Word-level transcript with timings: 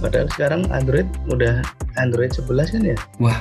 Padahal 0.00 0.32
sekarang 0.32 0.64
Android 0.72 1.04
udah 1.28 1.60
Android 2.00 2.32
11 2.32 2.72
kan 2.72 2.82
ya? 2.88 2.96
Wah, 3.20 3.36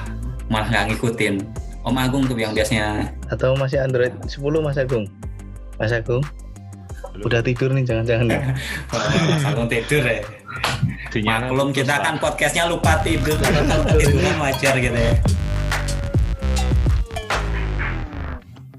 malah 0.52 0.68
nggak 0.68 0.92
ngikutin. 0.92 1.40
Om 1.88 1.96
Agung 1.96 2.28
tuh 2.28 2.36
yang 2.36 2.52
biasanya. 2.52 3.16
Atau 3.32 3.56
masih 3.56 3.80
Android 3.80 4.12
10 4.28 4.44
Mas 4.60 4.76
Agung? 4.76 5.08
Mas 5.80 5.96
Agung? 5.96 6.20
Udah 7.24 7.40
tidur 7.40 7.72
nih 7.72 7.88
jangan-jangan 7.88 8.28
ya? 8.28 8.42
Mas 9.32 9.44
Agung 9.48 9.72
tidur 9.72 10.04
ya. 10.04 10.20
Sinyalnya 11.16 11.48
Maklum 11.48 11.72
kita 11.72 11.96
kan 11.96 12.20
podcastnya 12.20 12.68
lupa 12.68 13.00
tidur. 13.08 13.40
Kalau 13.40 13.64
lupa 13.80 13.96
tidur 13.96 14.20
kan 14.20 14.36
wajar 14.44 14.74
gitu 14.84 15.00
ya. 15.00 15.16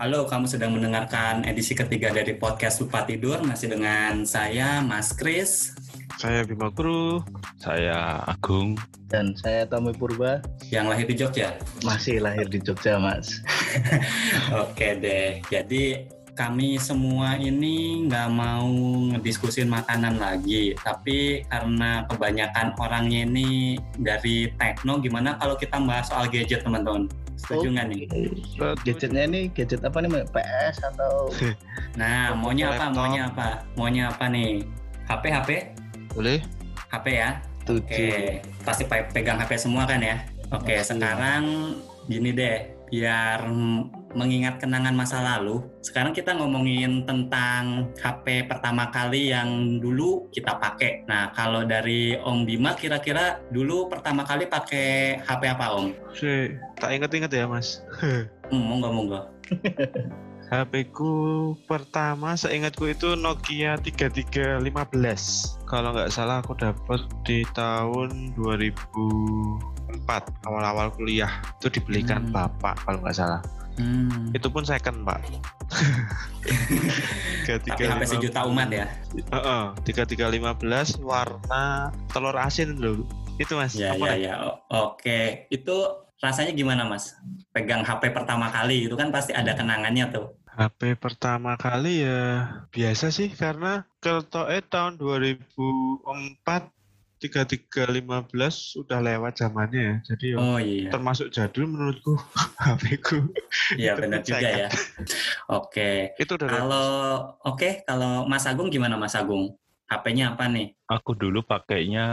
Halo, 0.01 0.28
kamu 0.28 0.48
sedang 0.48 0.77
mendengarkan 0.77 1.45
edisi 1.48 1.77
ketiga 1.77 2.09
dari 2.09 2.33
podcast 2.33 2.80
Lupa 2.80 3.05
Tidur 3.05 3.45
masih 3.45 3.69
dengan 3.69 4.24
saya 4.24 4.80
Mas 4.80 5.12
Kris 5.12 5.77
Saya 6.20 6.45
Bima 6.45 6.69
Guru, 6.69 7.24
saya 7.56 8.20
Agung. 8.29 8.77
Dan 9.09 9.33
saya 9.41 9.65
Tommy 9.65 9.97
Purba 9.97 10.45
yang 10.69 10.93
lahir 10.93 11.09
di 11.09 11.16
Jogja. 11.16 11.56
masih 11.80 12.20
lahir 12.20 12.45
di 12.45 12.60
Jogja 12.60 13.01
Mas. 13.01 13.41
Oke 14.69 15.01
deh, 15.01 15.41
jadi 15.48 16.05
kami 16.37 16.77
semua 16.77 17.41
ini 17.41 18.05
nggak 18.05 18.29
mau 18.37 18.69
ngediskusin 19.16 19.73
makanan 19.73 20.20
lagi, 20.20 20.77
tapi 20.84 21.41
karena 21.48 22.05
kebanyakan 22.12 22.77
orangnya 22.77 23.24
ini 23.24 23.80
dari 23.96 24.52
tekno, 24.60 25.01
gimana 25.01 25.41
kalau 25.41 25.57
kita 25.57 25.80
bahas 25.80 26.12
soal 26.12 26.29
gadget 26.29 26.60
teman-teman? 26.60 27.09
Setuju 27.41 27.80
nggak 27.80 27.87
nih? 27.96 28.02
Gadgetnya 28.84 29.24
ini 29.24 29.41
gadget 29.57 29.80
apa 29.80 30.05
nih? 30.05 30.29
PS 30.37 30.85
atau 30.85 31.32
Nah, 31.96 32.37
maunya 32.37 32.76
apa? 32.76 32.93
Maunya 32.93 33.32
apa? 33.32 33.65
Maunya 33.73 34.13
apa 34.13 34.29
nih? 34.29 34.68
HP, 35.09 35.24
HP, 35.26 35.51
Boleh? 36.15 36.39
HP 36.91 37.07
ya. 37.15 37.30
tujuh? 37.61 37.87
Oke, 37.87 38.41
pasti 38.65 38.83
pe- 38.83 39.07
pegang 39.13 39.39
HP 39.39 39.55
semua 39.55 39.85
kan 39.87 40.01
ya? 40.01 40.25
Oke, 40.51 40.75
Pasti. 40.75 40.97
sekarang 40.97 41.45
gini 42.11 42.35
deh, 42.35 42.66
biar 42.91 43.47
mengingat 44.11 44.59
kenangan 44.59 44.91
masa 44.91 45.23
lalu. 45.23 45.63
Sekarang 45.79 46.11
kita 46.11 46.35
ngomongin 46.35 47.07
tentang 47.07 47.95
HP 47.95 48.51
pertama 48.51 48.91
kali 48.91 49.31
yang 49.31 49.79
dulu 49.79 50.27
kita 50.35 50.59
pakai. 50.59 51.07
Nah, 51.07 51.31
kalau 51.31 51.63
dari 51.63 52.19
Om 52.19 52.43
Bima, 52.43 52.75
kira-kira 52.75 53.38
dulu 53.55 53.87
pertama 53.87 54.27
kali 54.27 54.51
pakai 54.51 55.23
HP 55.23 55.43
apa 55.47 55.79
Om? 55.79 55.87
Si, 56.11 56.51
tak 56.75 56.91
inget-inget 56.91 57.31
ya 57.31 57.47
mas. 57.47 57.87
Hmm, 58.03 58.27
monggo 58.51 58.91
monggo. 58.91 59.21
HP 60.51 60.90
ku 60.90 61.54
pertama 61.70 62.34
seingatku 62.34 62.90
itu 62.90 63.15
Nokia 63.15 63.79
3315. 63.79 64.66
Kalau 65.70 65.94
nggak 65.94 66.10
salah 66.10 66.42
aku 66.42 66.59
dapat 66.59 67.06
di 67.22 67.47
tahun 67.54 68.34
2004 68.34 69.62
awal-awal 70.42 70.91
kuliah. 70.98 71.31
Itu 71.62 71.70
dibelikan 71.70 72.26
Hmm. 72.26 72.34
bapak 72.34 72.82
kalau 72.82 72.98
nggak 72.98 73.15
salah. 73.15 73.38
Hmm. 73.78 74.34
Itu 74.34 74.50
pun 74.50 74.66
second 74.66 75.06
pak. 75.06 75.22
Tapi 77.47 77.87
HP 77.87 78.03
sejuta 78.19 78.42
umat 78.50 78.75
ya? 78.75 78.91
Heeh, 79.14 79.62
3315 79.87 80.98
warna 80.98 81.94
telur 82.10 82.34
asin 82.34 82.75
dulu. 82.75 83.06
Itu 83.38 83.54
mas. 83.54 83.78
Ya, 83.78 83.94
ya, 83.94 84.19
ya. 84.19 84.34
Oke, 84.66 85.47
itu 85.47 85.76
rasanya 86.20 86.53
gimana 86.53 86.84
Mas? 86.84 87.16
Pegang 87.50 87.81
HP 87.81 88.12
pertama 88.12 88.53
kali 88.53 88.87
itu 88.87 88.94
kan 88.94 89.09
pasti 89.09 89.32
ada 89.32 89.56
kenangannya 89.56 90.12
tuh. 90.12 90.28
HP 90.59 90.98
pertama 90.98 91.54
kali 91.54 92.03
ya 92.03 92.48
biasa 92.75 93.15
sih 93.15 93.31
karena 93.31 93.87
keltoe 94.03 94.59
tahun 94.66 94.98
2004 94.98 96.00
3315 97.20 98.00
sudah 98.48 98.98
lewat 99.04 99.44
zamannya 99.44 99.80
ya. 99.80 99.94
Jadi 100.08 100.26
ya 100.32 100.36
Oh 100.41 100.56
iya, 100.56 100.88
termasuk 100.88 101.28
jadul 101.28 101.69
menurutku 101.69 102.16
HP 102.64 102.82
ku. 103.04 103.19
iya 103.76 103.92
benar 103.92 104.25
juga 104.25 104.41
ya. 104.41 104.69
Oke, 105.52 106.16
Itu 106.16 106.41
udah 106.41 106.48
kalau 106.48 106.88
oke 107.44 107.84
kalau 107.84 108.25
Mas 108.25 108.48
Agung 108.48 108.72
gimana 108.72 108.96
Mas 108.96 109.12
Agung? 109.12 109.52
HP-nya 109.90 110.38
apa 110.38 110.46
nih? 110.46 110.70
Aku 110.86 111.18
dulu 111.18 111.42
pakainya 111.42 112.06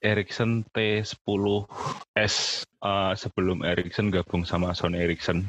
Ericsson 0.00 0.64
T10S 0.72 2.34
eh, 2.64 3.12
sebelum 3.12 3.60
Ericsson 3.60 4.08
gabung 4.08 4.48
sama 4.48 4.72
Sony 4.72 5.04
Ericsson. 5.04 5.44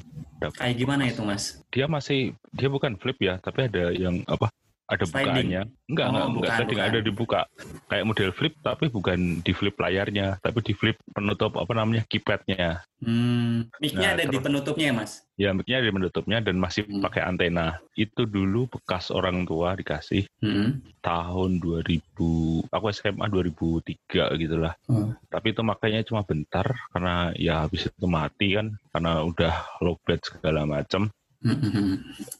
Kayak 0.60 0.76
gimana 0.76 1.08
itu 1.08 1.24
Mas? 1.24 1.64
Dia 1.72 1.88
masih 1.88 2.36
dia 2.52 2.68
bukan 2.68 3.00
flip 3.00 3.16
ya, 3.24 3.40
tapi 3.40 3.72
ada 3.72 3.96
yang 3.96 4.20
apa? 4.28 4.52
Ada 4.92 5.06
Sliding? 5.08 5.24
bukaannya. 5.48 5.62
Enggak, 5.88 6.06
Oh, 6.06 6.12
enggak, 6.12 6.22
enggak 6.22 6.36
bukan, 6.36 6.52
sliding, 6.52 6.68
bukan. 6.76 6.90
ada 6.90 7.00
dibuka. 7.00 7.42
Kayak 7.88 8.06
model 8.06 8.32
flip 8.32 8.54
tapi 8.62 8.86
bukan 8.88 9.20
di 9.40 9.52
flip 9.52 9.76
layarnya, 9.76 10.28
tapi 10.38 10.60
di 10.62 10.74
flip 10.74 10.98
penutup 11.10 11.56
apa 11.56 11.72
namanya? 11.72 12.04
keypadnya. 12.06 12.84
Hmm, 13.00 13.72
mic-nya 13.80 13.98
Nah, 14.04 14.14
ada 14.14 14.24
di 14.26 14.38
penutupnya 14.38 14.86
ya 14.86 14.94
Mas? 14.94 15.12
Ya, 15.34 15.50
mic-nya 15.52 15.80
ada 15.80 15.90
menutupnya 15.90 16.38
dan 16.38 16.56
masih 16.56 16.86
Hmm. 16.86 17.02
pakai 17.02 17.22
antena. 17.24 17.80
Itu 17.92 18.24
dulu 18.24 18.70
bekas 18.70 19.10
orang 19.10 19.42
tua 19.42 19.74
dikasih 19.74 20.28
Hmm. 20.38 20.84
tahun 21.00 21.58
2000 21.58 22.62
aku 22.68 22.86
SMA 22.90 23.26
2003 23.26 23.98
gitulah 24.36 24.78
Hmm. 24.86 25.18
tapi 25.28 25.50
itu 25.50 25.62
makanya 25.62 26.04
cuma 26.04 26.22
bentar 26.22 26.64
karena 26.92 27.34
ya 27.34 27.64
habis 27.64 27.86
itu 27.86 28.06
mati 28.06 28.54
kan 28.54 28.70
karena 28.92 29.24
udah 29.24 29.54
lowbat 29.80 30.20
segala 30.22 30.64
macam. 30.64 31.10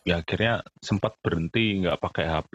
Ya 0.06 0.22
akhirnya 0.22 0.62
sempat 0.78 1.18
berhenti 1.22 1.82
nggak 1.82 1.98
pakai 1.98 2.26
HP 2.30 2.54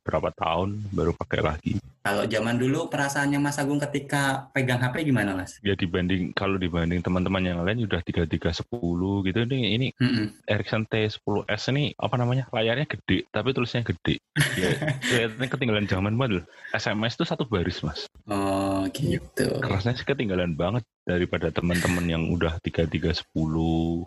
berapa 0.00 0.32
tahun 0.32 0.88
baru 0.88 1.12
pakai 1.12 1.40
lagi 1.44 1.74
Kalau 2.00 2.24
zaman 2.24 2.56
dulu 2.56 2.88
perasaannya 2.88 3.36
Mas 3.36 3.60
Agung 3.60 3.76
ketika 3.76 4.48
pegang 4.56 4.80
HP 4.80 5.04
gimana 5.04 5.36
Mas? 5.36 5.60
ya 5.60 5.76
dibanding 5.76 6.32
kalau 6.32 6.56
dibanding 6.56 7.04
teman-teman 7.04 7.44
yang 7.44 7.60
lain 7.60 7.84
udah 7.84 8.00
3310 8.00 8.64
gitu 9.28 9.38
ini 9.44 9.58
ini 9.76 9.88
Hmm, 10.00 10.08
hmm. 10.14 10.26
Ericsson 10.48 10.88
T10s 10.88 11.64
ini 11.68 11.92
apa 12.00 12.16
namanya 12.16 12.48
layarnya 12.48 12.88
gede 12.88 13.28
tapi 13.28 13.52
tulisnya 13.52 13.84
gede 13.84 14.16
ya 14.56 14.68
kelihatannya 15.04 15.48
ketinggalan 15.52 15.84
zaman 15.84 16.16
banget 16.16 16.40
loh 16.40 16.44
SMS 16.72 17.20
itu 17.20 17.24
satu 17.28 17.44
baris 17.44 17.84
mas 17.84 18.08
Oh 18.24 18.67
gitu. 18.92 19.48
kerasnya 19.60 19.96
sih 19.96 20.06
ketinggalan 20.06 20.54
banget 20.58 20.84
daripada 21.08 21.48
teman-teman 21.48 22.04
yang 22.04 22.24
udah 22.28 22.60
3310 22.60 23.24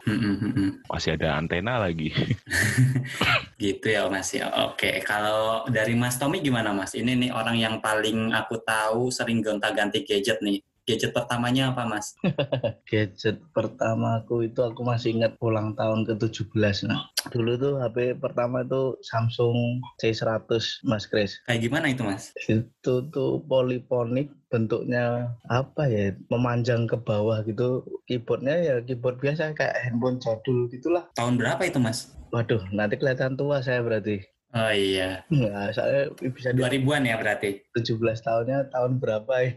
Hmm, 0.05 0.17
hmm, 0.17 0.35
hmm, 0.37 0.51
hmm. 0.53 0.69
masih 0.85 1.17
ada 1.17 1.37
antena 1.41 1.81
lagi. 1.81 2.13
Gitu 3.61 3.93
ya 3.93 4.09
Mas 4.09 4.33
ya. 4.33 4.49
Oke, 4.69 5.01
kalau 5.05 5.65
dari 5.69 5.93
Mas 5.93 6.17
Tommy 6.17 6.41
gimana 6.41 6.73
Mas? 6.73 6.97
Ini 6.97 7.13
nih 7.13 7.31
orang 7.33 7.57
yang 7.57 7.75
paling 7.77 8.33
aku 8.33 8.57
tahu 8.65 9.13
sering 9.13 9.45
gonta-ganti 9.45 10.01
gadget 10.01 10.41
nih. 10.41 10.61
Gadget 10.81 11.13
pertamanya 11.13 11.69
apa 11.71 11.85
Mas? 11.85 12.17
Gadget 12.89 13.37
pertama 13.53 14.19
aku 14.19 14.43
itu 14.43 14.65
aku 14.65 14.81
masih 14.81 15.13
ingat 15.13 15.37
ulang 15.37 15.77
tahun 15.77 16.09
ke-17 16.09 16.89
nah. 16.89 17.05
Dulu 17.29 17.53
tuh 17.55 17.73
HP 17.77 18.17
pertama 18.17 18.65
itu 18.65 18.97
Samsung 19.05 19.77
C100 20.01 20.81
Mas 20.83 21.05
Kris. 21.05 21.37
Kayak 21.45 21.69
gimana 21.69 21.85
itu 21.93 22.01
Mas? 22.01 22.33
Itu 22.49 23.05
tuh 23.13 23.45
poliponik 23.45 24.33
bentuknya 24.49 25.31
apa 25.47 25.85
ya 25.85 26.11
memanjang 26.27 26.83
ke 26.83 26.97
bawah 26.97 27.39
gitu 27.45 27.85
keyboardnya 28.03 28.55
ya 28.59 28.75
keyboard 28.81 29.21
biasa 29.21 29.55
kayak 29.55 29.77
handphone 29.79 30.19
jadul 30.19 30.67
gitulah 30.67 31.07
Tahun 31.15 31.39
berapa 31.39 31.61
itu 31.63 31.79
Mas? 31.79 32.11
waduh 32.31 32.63
nanti 32.71 32.95
kelihatan 32.95 33.35
tua 33.35 33.59
saya 33.59 33.83
berarti 33.83 34.23
Oh 34.51 34.67
iya, 34.67 35.23
Nah, 35.31 35.71
saya 35.71 36.11
bisa 36.11 36.51
di 36.51 36.59
2000-an 36.59 37.07
ya 37.07 37.15
berarti. 37.15 37.63
17 37.71 37.95
tahunnya 38.19 38.67
tahun 38.67 38.99
berapa 38.99 39.31
ya 39.39 39.51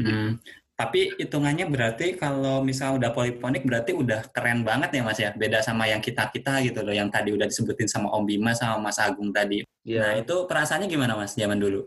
Hmm. 0.00 0.40
Tapi 0.78 1.10
hitungannya 1.18 1.66
berarti 1.66 2.14
kalau 2.14 2.62
misalnya 2.62 3.02
udah 3.02 3.10
poliponik 3.10 3.66
berarti 3.66 3.98
udah 3.98 4.30
keren 4.30 4.62
banget 4.62 4.94
ya 4.94 5.02
Mas 5.02 5.18
ya. 5.18 5.34
Beda 5.34 5.58
sama 5.58 5.90
yang 5.90 5.98
kita-kita 5.98 6.62
gitu 6.62 6.86
loh 6.86 6.94
yang 6.94 7.10
tadi 7.10 7.34
udah 7.34 7.50
disebutin 7.50 7.90
sama 7.90 8.06
Om 8.14 8.22
Bima 8.22 8.54
sama 8.54 8.78
Mas 8.78 9.02
Agung 9.02 9.34
tadi. 9.34 9.66
Nah, 9.66 10.14
ya 10.14 10.22
itu 10.22 10.46
perasaannya 10.46 10.86
gimana 10.86 11.18
Mas 11.18 11.34
zaman 11.34 11.58
dulu? 11.58 11.82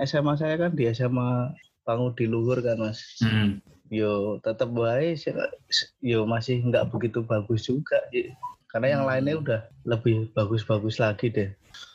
SMA 0.00 0.40
saya 0.40 0.56
kan 0.56 0.72
di 0.72 0.88
SMA 0.88 1.52
Pangudi 1.84 2.24
Luhur 2.24 2.64
kan 2.64 2.80
mas 2.80 3.20
Hmm. 3.20 3.60
yo 3.92 4.40
tetap 4.40 4.72
baik 4.72 5.20
yo 6.00 6.24
masih 6.24 6.64
nggak 6.64 6.88
begitu 6.88 7.20
bagus 7.20 7.68
juga. 7.68 8.00
Karena 8.70 8.86
yang 8.88 9.02
Hmm. 9.02 9.10
lainnya 9.10 9.34
udah 9.36 9.60
lebih 9.84 10.16
bagus-bagus 10.30 10.96
lagi 10.96 11.26
deh 11.28 11.50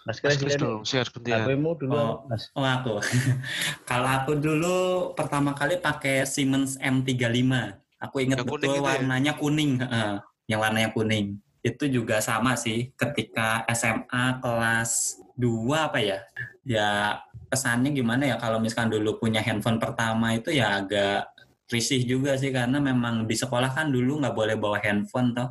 mas 0.06 0.22
Kris 0.22 0.38
share 0.38 1.10
gantian. 1.10 1.44
HP-mu 1.44 1.72
dulu 1.76 1.92
Oh. 1.92 2.16
mas 2.26 2.48
Oh 2.54 2.62
aku. 2.62 3.02
Kalau 3.90 4.06
aku 4.08 4.32
dulu 4.36 4.76
pertama 5.14 5.52
kali 5.52 5.78
pakai 5.78 6.24
Siemens 6.24 6.78
M35. 6.78 7.52
Aku 7.98 8.22
ingat 8.22 8.38
Yang 8.40 8.48
betul 8.48 8.60
itu 8.62 8.70
ya? 8.72 8.82
warnanya 8.84 9.34
kuning, 9.34 9.72
heeh. 9.80 10.14
yang 10.46 10.60
warnanya 10.62 10.92
kuning. 10.92 11.42
Itu 11.60 11.90
juga 11.90 12.22
sama 12.22 12.54
sih 12.54 12.94
ketika 12.94 13.66
SMA 13.68 14.38
kelas 14.38 15.18
2 15.34 15.90
apa 15.90 15.98
ya? 15.98 16.22
Ya 16.62 17.18
pesannya 17.48 17.90
gimana 17.90 18.26
ya 18.26 18.38
kalau 18.38 18.58
misalkan 18.58 18.92
dulu 18.92 19.18
punya 19.18 19.42
handphone 19.42 19.78
pertama 19.78 20.34
itu 20.34 20.50
ya 20.52 20.80
agak 20.80 21.30
risih 21.66 22.06
juga 22.06 22.38
sih 22.38 22.54
karena 22.54 22.78
memang 22.80 23.26
di 23.26 23.34
sekolah 23.34 23.74
kan 23.74 23.90
dulu 23.90 24.22
nggak 24.22 24.34
boleh 24.34 24.54
bawa 24.56 24.78
handphone 24.78 25.34
toh. 25.34 25.50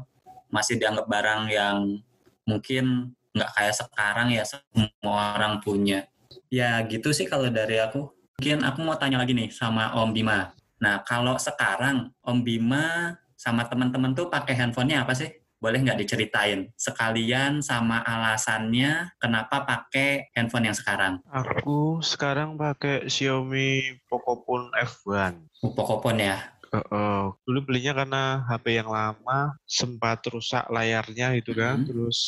Masih 0.54 0.78
dianggap 0.78 1.10
barang 1.10 1.50
yang 1.50 1.98
mungkin 2.46 3.10
nggak 3.34 3.50
kayak 3.58 3.74
sekarang 3.74 4.28
ya 4.30 4.46
semua 4.46 5.34
orang 5.34 5.58
punya. 5.58 6.06
Ya 6.46 6.78
gitu 6.86 7.10
sih 7.10 7.26
kalau 7.26 7.50
dari 7.50 7.82
aku. 7.82 8.14
Mungkin 8.38 8.62
aku 8.62 8.78
mau 8.86 8.94
tanya 8.94 9.18
lagi 9.18 9.34
nih 9.34 9.50
sama 9.50 9.90
Om 9.98 10.14
Bima. 10.14 10.54
Nah, 10.78 11.02
kalau 11.02 11.34
sekarang 11.38 12.14
Om 12.22 12.38
Bima 12.46 13.18
sama 13.34 13.66
teman-teman 13.66 14.14
tuh 14.14 14.30
pakai 14.30 14.54
handphonenya 14.54 15.02
apa 15.02 15.14
sih? 15.18 15.30
Boleh 15.58 15.80
nggak 15.80 15.96
diceritain? 15.96 16.68
Sekalian 16.76 17.64
sama 17.64 18.04
alasannya 18.04 19.16
kenapa 19.16 19.64
pakai 19.64 20.28
handphone 20.36 20.68
yang 20.68 20.76
sekarang? 20.76 21.24
Aku 21.32 22.04
sekarang 22.04 22.60
pakai 22.60 23.08
Xiaomi 23.08 24.02
Pocophone 24.04 24.68
F1. 24.76 25.40
Uh, 25.64 25.72
Pocophone 25.72 26.20
ya? 26.20 26.53
Uh, 26.90 27.30
dulu 27.46 27.70
belinya 27.70 27.94
karena 27.94 28.42
HP 28.50 28.82
yang 28.82 28.90
lama 28.90 29.54
sempat 29.62 30.26
rusak 30.26 30.66
layarnya 30.72 31.38
gitu 31.38 31.54
kan, 31.54 31.82
Hmm. 31.82 31.86
terus 31.86 32.18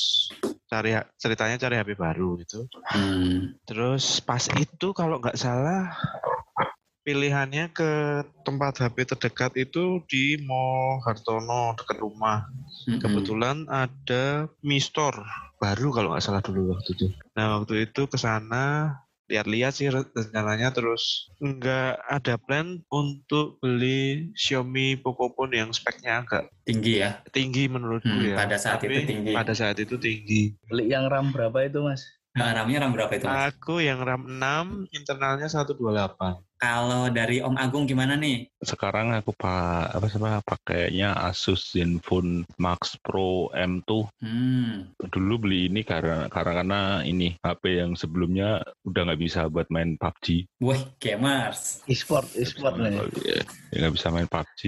cari 0.71 0.95
ceritanya 1.19 1.57
cari 1.59 1.75
HP 1.79 1.99
baru 1.99 2.39
gitu. 2.43 2.71
Hmm. 2.95 3.59
Terus 3.67 4.23
pas 4.23 4.43
itu 4.55 4.95
kalau 4.95 5.19
nggak 5.19 5.39
salah 5.39 5.95
pilihannya 7.07 7.71
ke 7.71 7.91
tempat 8.43 8.83
HP 8.83 9.15
terdekat 9.15 9.55
itu 9.55 10.03
di 10.11 10.43
Mall 10.43 10.99
Hartono 11.07 11.79
dekat 11.79 12.03
rumah. 12.03 12.51
Mm-mm. 12.91 12.99
Kebetulan 12.99 13.63
ada 13.71 14.51
Mi 14.67 14.83
Store 14.83 15.23
baru 15.63 15.95
kalau 15.95 16.11
nggak 16.11 16.25
salah 16.27 16.43
dulu 16.43 16.75
waktu 16.75 16.99
itu. 16.99 17.07
Nah 17.39 17.63
waktu 17.63 17.87
itu 17.87 18.11
ke 18.11 18.19
sana 18.19 18.99
lihat-lihat 19.27 19.73
sih 19.75 19.89
rencananya 19.91 20.71
terus 20.71 21.29
nggak 21.43 21.99
ada 22.07 22.35
plan 22.39 22.81
untuk 22.89 23.59
beli 23.59 24.31
Xiaomi 24.39 24.99
Pocophone 25.03 25.53
yang 25.59 25.71
speknya 25.75 26.23
agak 26.25 26.49
tinggi 26.65 27.03
ya? 27.03 27.11
tinggi 27.35 27.67
menurutku 27.67 28.09
Hmm, 28.09 28.33
ya. 28.33 28.37
pada 28.39 28.57
saat 28.57 28.79
Tapi 28.81 28.95
itu 28.97 29.01
tinggi. 29.11 29.35
Pada 29.35 29.53
saat 29.53 29.77
itu 29.83 29.97
tinggi. 29.99 30.43
Beli 30.71 30.91
yang 30.95 31.11
RAM 31.11 31.35
berapa 31.35 31.59
itu 31.67 31.83
mas? 31.83 32.03
Nah, 32.37 32.53
RAM-nya 32.53 32.85
RAM 32.85 32.93
berapa 32.93 33.13
itu? 33.17 33.25
Mas? 33.25 33.49
Aku 33.49 33.81
yang 33.81 34.05
RAM 34.05 34.29
6, 34.29 34.93
internalnya 34.93 35.49
128. 35.49 36.45
Kalau 36.57 37.13
dari 37.13 37.45
Om 37.45 37.53
Agung 37.61 37.85
gimana 37.85 38.17
nih? 38.17 38.49
Sekarang 38.65 39.13
aku 39.13 39.37
pak 39.37 39.93
apa 39.93 40.09
sih 40.09 40.17
Pak, 40.17 40.41
pakainya 40.41 41.13
Asus 41.13 41.77
Zenfone 41.77 42.49
Max 42.57 42.97
Pro 43.05 43.53
M2. 43.53 44.09
Hmm. 44.25 44.89
Dulu 44.97 45.49
beli 45.49 45.69
ini 45.69 45.85
karena 45.85 46.33
karena 46.33 46.53
karena 46.57 46.81
ini 47.05 47.37
HP 47.45 47.85
yang 47.85 47.93
sebelumnya 47.93 48.65
udah 48.89 49.01
nggak 49.05 49.21
bisa 49.21 49.53
buat 49.53 49.69
main 49.69 50.01
PUBG. 50.01 50.49
Wah, 50.65 50.81
gamers. 50.97 51.85
E-sport, 51.85 52.33
e-sport 52.41 52.81
nih. 52.81 53.05
Ya, 53.21 53.41
ya 53.73 53.77
nggak 53.85 53.95
bisa 54.01 54.09
main 54.09 54.29
PUBG, 54.29 54.61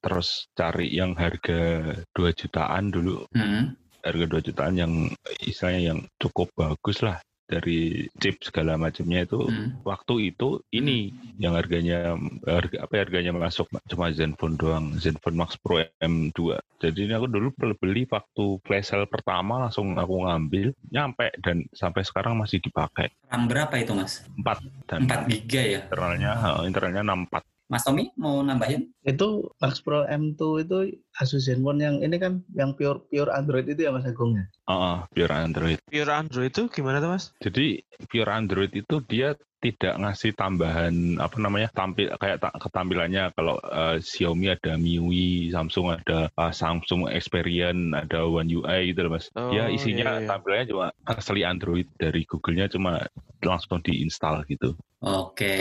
terus 0.00 0.48
cari 0.56 0.96
yang 0.96 1.12
harga 1.12 1.92
2 2.16 2.40
jutaan 2.40 2.88
dulu 2.88 3.28
Hmm. 3.36 3.76
Harga 4.04 4.24
2 4.28 4.46
jutaan 4.46 4.74
yang 4.76 4.92
istilahnya 5.40 5.96
yang 5.96 6.00
cukup 6.20 6.52
bagus 6.52 7.00
lah 7.00 7.18
dari 7.44 8.08
chip 8.24 8.40
segala 8.40 8.80
macamnya 8.80 9.28
itu 9.28 9.36
Hmm. 9.36 9.76
waktu 9.84 10.32
itu 10.32 10.64
ini 10.72 11.12
yang 11.36 11.52
harganya 11.52 12.16
harga 12.48 12.88
apa 12.88 12.92
ya, 12.96 13.00
harganya 13.04 13.32
masuk 13.36 13.68
cuma 13.84 14.08
Zenfone 14.16 14.56
doang 14.56 14.96
Zenfone 14.96 15.36
Max 15.36 15.60
Pro 15.60 15.76
M2 16.00 16.56
jadi 16.80 16.98
ini 17.04 17.12
aku 17.12 17.28
dulu 17.28 17.52
beli 17.76 18.08
waktu 18.08 18.44
flash 18.64 18.88
sale 18.96 19.04
pertama 19.04 19.60
langsung 19.68 19.92
aku 19.92 20.24
ngambil 20.24 20.72
nyampe 20.88 21.28
dan 21.44 21.68
sampai 21.76 22.00
sekarang 22.00 22.40
masih 22.40 22.64
dipakai 22.64 23.12
RAM 23.28 23.44
berapa 23.44 23.76
itu, 23.76 23.92
Mas? 23.92 24.24
4 24.40 24.88
dan 24.88 24.98
4 25.04 25.28
giga 25.28 25.60
ya? 25.60 25.80
internalnya 25.84 26.32
internalnya 26.64 27.02
64 27.04 27.44
Mas 27.64 27.80
Tommy 27.84 28.12
mau 28.20 28.40
nambahin? 28.44 28.88
Itu 29.04 29.52
Max 29.60 29.80
Pro 29.84 30.04
M2 30.04 30.64
itu 30.64 30.78
Asus 31.22 31.46
Zenfone 31.46 31.78
yang 31.78 31.96
ini 32.02 32.16
kan 32.18 32.42
yang 32.58 32.74
pure 32.74 33.06
pure 33.06 33.30
Android 33.30 33.70
itu 33.70 33.86
ya 33.86 33.94
Mas 33.94 34.02
Agung 34.02 34.34
ya? 34.34 34.44
Heeh, 34.66 34.96
pure 35.14 35.34
Android 35.34 35.78
Pure 35.86 36.10
Android 36.10 36.50
itu 36.50 36.66
gimana 36.66 36.98
tuh 36.98 37.10
mas? 37.14 37.30
Jadi 37.38 37.78
pure 38.10 38.30
Android 38.34 38.72
itu 38.74 38.98
dia 39.06 39.38
tidak 39.64 39.96
ngasih 39.96 40.36
tambahan 40.36 41.16
apa 41.16 41.40
namanya 41.40 41.72
tampil 41.72 42.12
kayak 42.20 42.36
ta- 42.36 42.52
ketampilannya 42.52 43.32
kalau 43.32 43.56
eh, 43.64 43.96
Xiaomi 43.96 44.52
ada 44.52 44.76
MIUI, 44.76 45.54
Samsung 45.54 45.96
ada 46.02 46.28
eh, 46.28 46.52
Samsung 46.52 47.08
Experience, 47.08 47.96
ada 47.96 48.28
One 48.28 48.50
UI 48.52 48.92
gitu 48.92 49.08
loh 49.08 49.16
mas. 49.16 49.30
dia 49.32 49.64
Oh, 49.64 49.72
isinya 49.72 50.20
iya, 50.20 50.20
iya. 50.20 50.28
tampilannya 50.28 50.66
cuma 50.68 50.86
asli 51.08 51.40
Android 51.48 51.88
dari 51.96 52.28
Google-nya 52.28 52.68
cuma 52.68 53.08
langsung 53.40 53.80
diinstal 53.80 54.44
gitu. 54.52 54.76
Oke. 55.04 55.56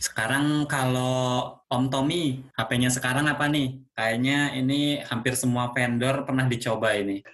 Sekarang 0.00 0.64
kalau 0.68 1.48
Om 1.66 1.90
Tommy, 1.90 2.46
HP-nya 2.54 2.94
sekarang 2.94 3.26
apa 3.26 3.50
nih? 3.50 3.82
Kayaknya 3.90 4.54
ini 4.54 5.02
hampir 5.02 5.34
semua 5.34 5.74
vendor 5.74 6.22
pernah 6.22 6.46
dicoba 6.46 6.94
ini. 6.94 7.26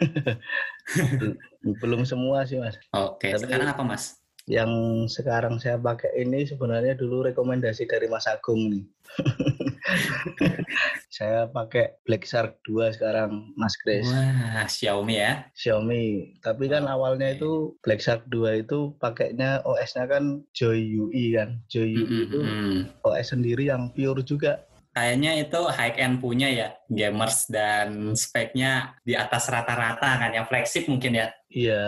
Belum 1.84 2.08
semua 2.08 2.49
sih 2.49 2.56
Mas. 2.56 2.81
Oke, 2.96 3.29
Tapi- 3.29 3.44
sekarang 3.44 3.69
apa 3.69 3.84
Mas? 3.84 4.17
Yang 4.49 4.73
sekarang 5.12 5.61
saya 5.61 5.76
pakai 5.76 6.25
ini 6.25 6.49
sebenarnya 6.49 6.96
dulu 6.96 7.29
rekomendasi 7.29 7.84
dari 7.84 8.08
Mas 8.08 8.25
Agung 8.25 8.73
nih. 8.73 8.84
saya 11.17 11.50
pakai 11.50 11.99
Black 12.06 12.25
Shark 12.25 12.62
2 12.67 12.96
sekarang 12.96 13.52
Mas 13.58 13.75
Chris. 13.79 14.06
Wah, 14.06 14.64
Xiaomi 14.67 15.19
ya? 15.19 15.46
Xiaomi. 15.52 16.38
Tapi 16.40 16.70
kan 16.70 16.87
awalnya 16.87 17.34
itu 17.34 17.75
Black 17.82 18.00
Shark 18.00 18.26
2 18.31 18.64
itu 18.67 18.94
pakainya 19.02 19.61
OS-nya 19.67 20.06
kan 20.08 20.43
Joy 20.55 20.96
UI 20.99 21.37
kan. 21.37 21.61
Joy 21.69 21.99
UI 21.99 22.19
itu 22.31 22.38
Mm-mm. 22.40 22.76
OS 23.05 23.34
sendiri 23.34 23.69
yang 23.69 23.90
pure 23.93 24.23
juga. 24.23 24.62
Kayaknya 24.93 25.33
itu 25.41 25.61
high 25.73 25.97
end 25.97 26.21
punya 26.21 26.49
ya, 26.53 26.69
gamers 26.93 27.49
dan 27.49 28.12
speknya 28.12 28.93
di 29.00 29.17
atas 29.17 29.49
rata-rata 29.49 30.21
kan, 30.21 30.37
yang 30.37 30.44
flagship 30.44 30.85
mungkin 30.85 31.17
ya. 31.17 31.33
Iya, 31.49 31.85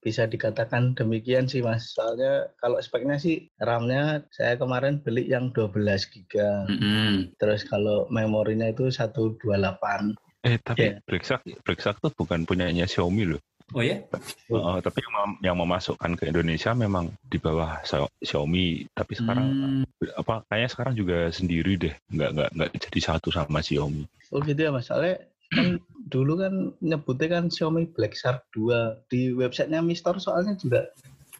bisa 0.00 0.24
dikatakan 0.24 0.96
demikian 0.96 1.44
sih 1.44 1.60
Mas. 1.60 1.92
Soalnya 1.92 2.48
kalau 2.56 2.80
speknya 2.80 3.20
sih 3.20 3.52
RAM-nya 3.60 4.24
saya 4.32 4.56
kemarin 4.56 5.04
beli 5.04 5.28
yang 5.28 5.52
12 5.52 5.84
GB. 6.08 6.32
Mm-mm. 6.40 7.36
Terus 7.36 7.68
kalau 7.68 8.08
memorinya 8.08 8.72
itu 8.72 8.88
128. 8.88 10.16
Eh 10.40 10.56
tapi. 10.64 10.96
Blackshark, 11.04 11.44
Blackshark 11.60 12.00
tuh 12.00 12.12
bukan 12.16 12.48
punyanya 12.48 12.88
Xiaomi 12.88 13.36
loh. 13.36 13.40
Oh 13.70 13.82
ya? 13.86 14.02
Oh, 14.50 14.82
tapi 14.82 14.98
yang, 14.98 15.14
mem- 15.14 15.40
yang 15.46 15.56
memasukkan 15.62 16.18
ke 16.18 16.26
Indonesia 16.26 16.74
memang 16.74 17.14
di 17.22 17.38
bawah 17.38 17.78
Xiaomi. 18.18 18.90
Tapi 18.90 19.12
sekarang 19.14 19.46
Hmm, 19.54 19.82
apa 20.18 20.42
kayaknya 20.50 20.70
sekarang 20.74 20.94
juga 20.98 21.30
sendiri 21.30 21.78
deh, 21.78 21.94
nggak 22.10 22.30
nggak 22.34 22.48
nggak 22.58 22.70
jadi 22.90 23.00
satu 23.00 23.30
sama 23.30 23.62
Xiaomi. 23.62 24.02
Oh 24.34 24.42
gitu 24.42 24.58
ya 24.58 24.74
Mas. 24.74 24.90
Soalnya 24.90 25.22
kan 25.54 25.78
dulu 26.10 26.32
kan 26.42 26.54
nyebutnya 26.82 27.28
kan 27.38 27.44
Xiaomi 27.46 27.94
Black 27.94 28.18
Shark 28.18 28.42
2 28.50 29.06
di 29.06 29.30
websitenya 29.30 29.82
Mister 29.82 30.18
soalnya 30.18 30.58
juga 30.58 30.90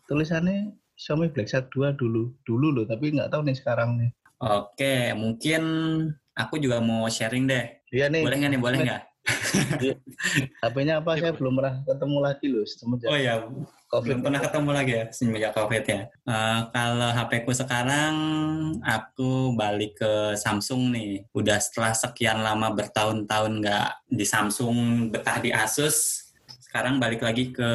tulisannya 0.06 0.70
Xiaomi 0.94 1.30
Black 1.34 1.50
Shark 1.50 1.66
2 1.75 1.94
dulu 1.94 2.30
dulu 2.46 2.70
loh 2.75 2.84
tapi 2.87 3.10
nggak 3.14 3.30
tahu 3.30 3.42
nih 3.46 3.58
sekarang 3.58 3.99
nih 3.99 4.10
Oke, 4.40 5.12
mungkin 5.12 5.62
aku 6.32 6.56
juga 6.56 6.80
mau 6.80 7.04
sharing 7.12 7.44
deh. 7.44 7.64
iya 7.92 8.08
nih 8.08 8.25
Boleh 8.25 8.37
nggak 8.40 8.50
nih? 8.56 8.60
Boleh 8.60 8.78
nggak? 8.80 9.00
HP-nya 10.62 11.00
apa 11.02 11.19
saya 11.19 11.33
belum 11.35 11.59
pernah 11.59 11.75
ketemu 11.85 12.19
lagi 12.23 12.47
loh 12.49 12.64
semenjak 12.66 13.09
Oh 13.11 13.19
ya, 13.19 13.35
COVID 13.90 14.07
belum 14.07 14.21
pernah 14.23 14.40
ketemu 14.40 14.71
lagi 14.71 14.92
ya 14.95 15.04
semenjak 15.11 15.52
COVID 15.57 15.85
ya. 15.85 16.00
Eh, 16.07 16.61
kalau 16.71 17.11
HP 17.11 17.30
ku 17.42 17.52
sekarang, 17.52 18.14
aku 18.87 19.59
balik 19.59 19.99
ke 19.99 20.38
Samsung 20.38 20.95
nih. 20.95 21.26
Udah 21.35 21.59
setelah 21.59 21.92
sekian 21.97 22.38
lama 22.38 22.71
bertahun-tahun 22.71 23.52
nggak 23.59 23.88
di 24.07 24.23
Samsung, 24.23 25.11
betah 25.11 25.42
di 25.42 25.50
Asus, 25.50 26.29
sekarang 26.70 27.02
balik 27.02 27.26
lagi 27.26 27.50
ke 27.50 27.66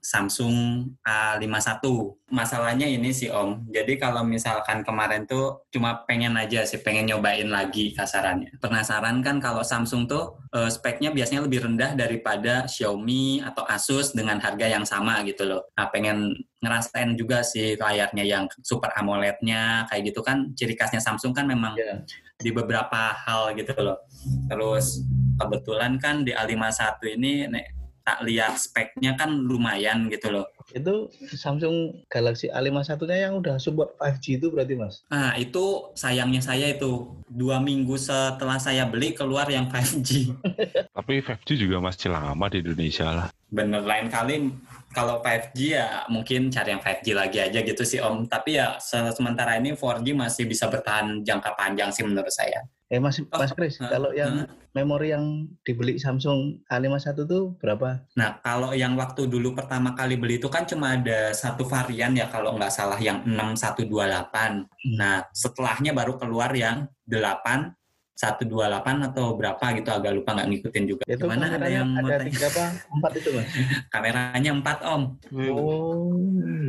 Samsung 0.00 0.88
A51. 1.04 1.84
Masalahnya 2.32 2.88
ini 2.88 3.12
sih 3.12 3.28
Om, 3.28 3.68
jadi 3.68 4.00
kalau 4.00 4.24
misalkan 4.24 4.80
kemarin 4.80 5.28
tuh 5.28 5.68
cuma 5.68 6.00
pengen 6.08 6.32
aja 6.40 6.64
sih, 6.64 6.80
pengen 6.80 7.12
nyobain 7.12 7.44
lagi 7.44 7.92
kasarannya. 7.92 8.56
Penasaran 8.56 9.20
kan 9.20 9.36
kalau 9.36 9.60
Samsung 9.60 10.08
tuh 10.08 10.40
eh, 10.56 10.72
speknya 10.72 11.12
biasanya 11.12 11.44
lebih 11.44 11.60
rendah 11.68 11.92
daripada 11.92 12.64
Xiaomi 12.64 13.44
atau 13.44 13.68
Asus 13.68 14.16
dengan 14.16 14.40
harga 14.40 14.64
yang 14.64 14.88
sama 14.88 15.20
gitu 15.28 15.44
loh. 15.44 15.68
Nah 15.76 15.92
pengen 15.92 16.32
ngerasain 16.64 17.12
juga 17.20 17.44
sih 17.44 17.76
layarnya 17.76 18.24
yang 18.24 18.48
Super 18.64 18.96
AMOLED-nya 18.96 19.92
kayak 19.92 20.08
gitu 20.08 20.24
kan 20.24 20.56
ciri 20.56 20.72
khasnya 20.72 21.04
Samsung 21.04 21.36
kan 21.36 21.44
memang 21.44 21.76
Iya. 21.76 22.00
di 22.40 22.48
beberapa 22.48 23.12
hal 23.12 23.52
gitu 23.60 23.76
loh. 23.76 24.00
Terus 24.48 25.04
kebetulan 25.36 26.00
kan 26.00 26.24
di 26.24 26.32
A51 26.32 26.96
ini 27.20 27.44
nek, 27.44 27.81
tak 28.02 28.22
lihat 28.26 28.58
speknya 28.58 29.14
kan 29.14 29.30
lumayan 29.32 30.10
gitu 30.10 30.30
loh. 30.30 30.46
itu 30.72 31.10
Samsung 31.34 32.06
Galaxy 32.06 32.48
A51 32.48 32.96
nya 33.04 33.18
yang 33.28 33.34
udah 33.38 33.58
support 33.58 33.98
5G 33.98 34.40
itu 34.40 34.46
berarti 34.48 34.74
Mas 34.78 35.02
Nah 35.10 35.34
itu 35.34 35.90
sayangnya 35.92 36.40
saya 36.40 36.70
itu 36.70 37.12
dua 37.26 37.58
minggu 37.58 37.94
setelah 37.96 38.56
saya 38.56 38.86
beli 38.86 39.12
keluar 39.12 39.44
yang 39.48 39.68
5G. 39.68 40.32
Tapi 40.96 41.12
5G 41.20 41.48
juga 41.66 41.82
masih 41.82 42.12
lama 42.12 42.46
di 42.48 42.60
Indonesia 42.60 43.08
lah. 43.10 43.28
Bener 43.52 43.84
lain 43.84 44.08
kali 44.08 44.48
kalau 44.92 45.20
5G 45.20 45.58
ya 45.76 46.04
mungkin 46.08 46.48
cari 46.48 46.72
yang 46.72 46.82
5G 46.84 47.06
lagi 47.16 47.38
aja 47.40 47.58
gitu 47.60 47.82
sih 47.82 48.00
Om. 48.00 48.28
Tapi 48.28 48.56
ya 48.56 48.76
se- 48.78 49.12
sementara 49.12 49.56
ini 49.56 49.72
4G 49.72 50.12
masih 50.12 50.44
bisa 50.44 50.68
bertahan 50.68 51.20
jangka 51.20 51.52
panjang 51.56 51.92
sih 51.92 52.04
menurut 52.04 52.32
saya. 52.32 52.64
Eh 52.92 53.00
Mas 53.00 53.16
Oh, 53.24 53.40
Mas 53.40 53.56
Kris, 53.56 53.80
uh, 53.80 53.88
kalau 53.88 54.12
yang 54.12 54.44
uh. 54.44 54.52
memori 54.76 55.16
yang 55.16 55.48
dibeli 55.64 55.96
Samsung 55.96 56.60
A51 56.68 57.24
tuh 57.24 57.56
berapa? 57.56 58.04
Nah, 58.20 58.36
kalau 58.44 58.76
yang 58.76 59.00
waktu 59.00 59.32
dulu 59.32 59.56
pertama 59.56 59.96
kali 59.96 60.20
beli 60.20 60.36
itu 60.36 60.52
kan 60.52 60.68
cuma 60.68 61.00
ada 61.00 61.32
satu 61.32 61.64
varian 61.64 62.12
ya 62.12 62.28
kalau 62.28 62.52
nggak 62.60 62.68
salah 62.68 63.00
yang 63.00 63.24
6128. 63.24 64.68
Nah, 65.00 65.24
setelahnya 65.32 65.96
baru 65.96 66.20
keluar 66.20 66.52
yang 66.52 66.84
8128 67.08 69.08
atau 69.08 69.40
berapa 69.40 69.64
gitu 69.72 69.88
agak 69.88 70.12
lupa 70.12 70.36
nggak 70.36 70.48
ngikutin 70.52 70.84
juga. 70.84 71.02
Itu 71.08 71.24
Gimana 71.24 71.48
ada 71.48 71.68
yang 71.72 71.96
ada 71.96 72.28
tiga 72.28 72.52
apa? 72.52 72.76
Empat 72.92 73.12
itu 73.16 73.32
Mas. 73.32 73.48
Kameranya 73.96 74.52
4 74.52 74.68
Om. 74.84 75.02
Oh. 75.48 76.12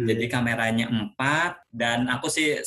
Jadi 0.07 0.31
kameranya 0.31 0.87
4 0.87 1.19
dan 1.75 2.07
aku 2.07 2.31
sih 2.31 2.63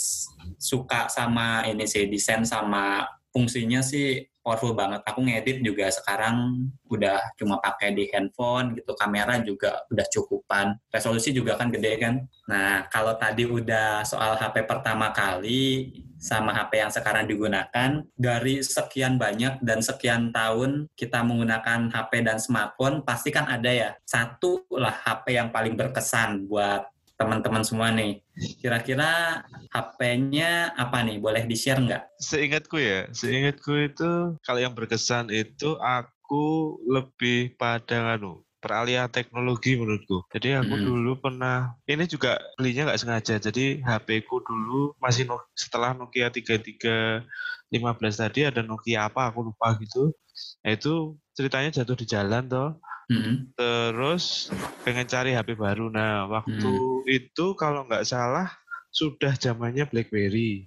suka 0.60 1.08
sama 1.08 1.64
ini 1.64 1.88
sih 1.88 2.04
desain 2.08 2.44
sama 2.44 3.15
fungsinya 3.37 3.85
sih 3.85 4.25
powerful 4.40 4.73
banget. 4.73 5.05
Aku 5.05 5.21
ngedit 5.21 5.61
juga 5.61 5.93
sekarang 5.93 6.71
udah 6.88 7.21
cuma 7.37 7.61
pakai 7.61 7.93
di 7.93 8.09
handphone 8.09 8.78
gitu. 8.78 8.97
Kamera 8.97 9.37
juga 9.45 9.85
udah 9.93 10.07
cukupan. 10.09 10.73
Resolusi 10.88 11.37
juga 11.37 11.61
kan 11.61 11.69
gede 11.69 12.00
kan. 12.00 12.25
Nah, 12.49 12.88
kalau 12.88 13.19
tadi 13.21 13.45
udah 13.45 14.07
soal 14.09 14.40
HP 14.40 14.64
pertama 14.64 15.12
kali 15.12 15.93
sama 16.16 16.49
HP 16.57 16.81
yang 16.81 16.88
sekarang 16.95 17.28
digunakan, 17.28 18.00
dari 18.16 18.64
sekian 18.64 19.21
banyak 19.21 19.61
dan 19.61 19.85
sekian 19.85 20.33
tahun 20.33 20.88
kita 20.97 21.21
menggunakan 21.21 21.93
HP 21.93 22.25
dan 22.25 22.40
smartphone, 22.40 23.05
pasti 23.05 23.28
kan 23.28 23.45
ada 23.45 23.69
ya 23.69 23.90
satu 24.09 24.64
lah 24.73 24.97
HP 24.97 25.37
yang 25.37 25.52
paling 25.52 25.76
berkesan 25.76 26.49
buat 26.49 26.88
teman-teman 27.16 27.64
semua 27.64 27.88
nih. 27.92 28.20
Kira-kira 28.61 29.40
HP-nya 29.73 30.76
apa 30.76 31.00
nih? 31.02 31.16
Boleh 31.16 31.49
di-share 31.49 31.80
nggak? 31.80 32.02
Seingatku 32.20 32.76
ya, 32.76 33.08
seingatku 33.11 33.73
itu 33.76 34.37
kalau 34.44 34.61
yang 34.61 34.76
berkesan 34.76 35.32
itu 35.32 35.76
aku 35.80 36.76
lebih 36.85 37.56
pada 37.56 38.16
anu 38.16 38.44
peralihan 38.56 39.06
teknologi 39.06 39.78
menurutku. 39.78 40.26
Jadi 40.35 40.58
aku 40.58 40.75
Hmm. 40.75 40.85
dulu 40.85 41.12
pernah 41.23 41.76
ini 41.87 42.04
juga 42.04 42.37
belinya 42.58 42.90
nggak 42.90 43.00
sengaja. 43.00 43.35
Jadi 43.38 43.78
HP 43.80 44.26
ku 44.26 44.42
dulu 44.42 44.92
masih 44.99 45.25
no- 45.25 45.44
setelah 45.54 45.94
Nokia 45.94 46.28
3315 46.28 48.18
tadi 48.18 48.42
ada 48.42 48.61
Nokia 48.61 49.06
apa 49.06 49.30
aku 49.30 49.46
lupa 49.52 49.76
gitu. 49.78 50.11
Nah, 50.66 50.73
itu 50.75 51.14
ceritanya 51.37 51.71
jatuh 51.71 51.95
di 51.95 52.07
jalan 52.09 52.49
toh. 52.49 52.81
Mm-mm. 53.07 53.55
Terus 53.55 54.50
pengen 54.83 55.07
cari 55.07 55.31
HP 55.37 55.55
baru. 55.55 55.87
Nah, 55.93 56.26
waktu 56.26 56.73
itu 57.07 57.55
kalau 57.55 57.87
nggak 57.87 58.02
salah 58.02 58.50
sudah 58.90 59.37
zamannya 59.37 59.87
BlackBerry. 59.87 60.66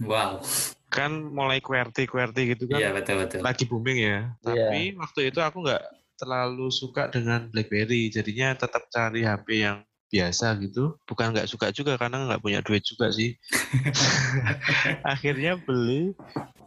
Wow. 0.00 0.40
Kan 0.88 1.34
mulai 1.34 1.58
QWERTY-QWERTY 1.58 2.54
gitu 2.54 2.70
kan 2.70 2.78
Iya, 2.78 2.94
betul-betul. 2.94 3.42
lagi 3.42 3.64
booming 3.66 3.98
ya. 3.98 4.18
Iya. 4.46 4.70
Tapi 4.70 4.80
waktu 4.96 5.20
itu 5.34 5.40
aku 5.42 5.66
nggak 5.66 5.82
terlalu 6.16 6.70
suka 6.70 7.10
dengan 7.10 7.50
BlackBerry. 7.50 8.08
Jadinya 8.14 8.54
tetap 8.54 8.86
cari 8.88 9.26
HP 9.26 9.66
yang 9.66 9.82
biasa 10.08 10.54
gitu. 10.62 10.94
Bukan 11.04 11.34
nggak 11.34 11.50
suka 11.50 11.74
juga 11.74 11.98
karena 11.98 12.30
nggak 12.30 12.40
punya 12.40 12.62
duit 12.62 12.86
juga 12.86 13.10
sih. 13.10 13.34
Akhirnya 15.12 15.58
beli 15.58 16.14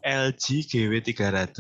LG 0.04 0.68
GW300. 0.68 1.58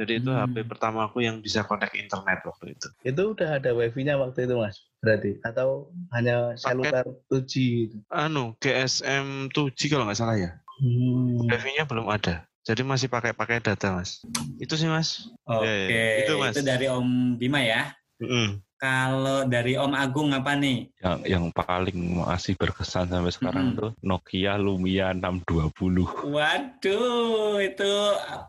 Jadi 0.00 0.24
itu 0.24 0.32
Hmm. 0.32 0.48
HP 0.48 0.64
pertama 0.64 1.04
aku 1.04 1.20
yang 1.20 1.44
bisa 1.44 1.60
connect 1.68 1.92
internet 1.92 2.40
waktu 2.40 2.72
itu. 2.72 2.88
Itu 3.04 3.36
udah 3.36 3.60
ada 3.60 3.76
wifi-nya 3.76 4.16
waktu 4.16 4.48
itu 4.48 4.56
Mas, 4.56 4.80
berarti 5.04 5.36
atau 5.44 5.92
hanya 6.16 6.56
seluler 6.56 7.04
2G 7.28 7.52
gitu. 7.84 7.96
Anu, 8.08 8.56
GSM 8.56 9.52
2G 9.52 9.92
kalau 9.92 10.08
nggak 10.08 10.16
salah 10.16 10.40
ya. 10.40 10.56
Hmm. 10.80 11.44
Wifi-nya 11.52 11.84
belum 11.84 12.08
ada. 12.08 12.48
Jadi 12.64 12.80
masih 12.80 13.12
pakai 13.12 13.36
pakai 13.36 13.60
data 13.60 13.92
mas. 13.92 14.24
Itu 14.56 14.76
sih 14.76 14.88
mas. 14.88 15.28
Oke, 15.44 15.64
Ya, 15.64 15.88
ya. 15.88 16.24
Itu, 16.24 16.32
Mas. 16.40 16.56
dari 16.60 16.86
Om 16.88 17.36
Bima 17.36 17.60
ya. 17.60 17.92
Mm-mm. 18.20 18.60
Kalau 18.80 19.44
dari 19.44 19.76
Om 19.76 19.92
Agung 19.92 20.32
apa 20.32 20.56
nih? 20.56 20.88
Yang 21.04 21.18
yang 21.28 21.44
paling 21.52 22.24
masih 22.24 22.56
berkesan 22.56 23.12
sampai 23.12 23.28
sekarang 23.28 23.76
Mm-mm. 23.76 23.80
tuh 23.80 23.90
Nokia 24.00 24.56
Lumia 24.56 25.12
620. 25.12 26.32
Waduh, 26.32 27.60
itu 27.60 27.92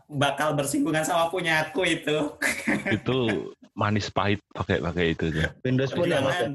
bakal 0.08 0.56
bersinggungan 0.56 1.04
sama 1.04 1.28
punya 1.28 1.68
aku 1.68 1.84
itu. 1.84 2.32
itu 2.96 3.18
manis 3.76 4.08
pahit 4.08 4.40
pakai 4.56 4.80
pakai 4.80 5.12
itu 5.12 5.28
ya. 5.36 5.52
Windows 5.60 5.92
Phone 5.92 6.08
ya 6.08 6.24
Mas. 6.24 6.40
ya? 6.40 6.48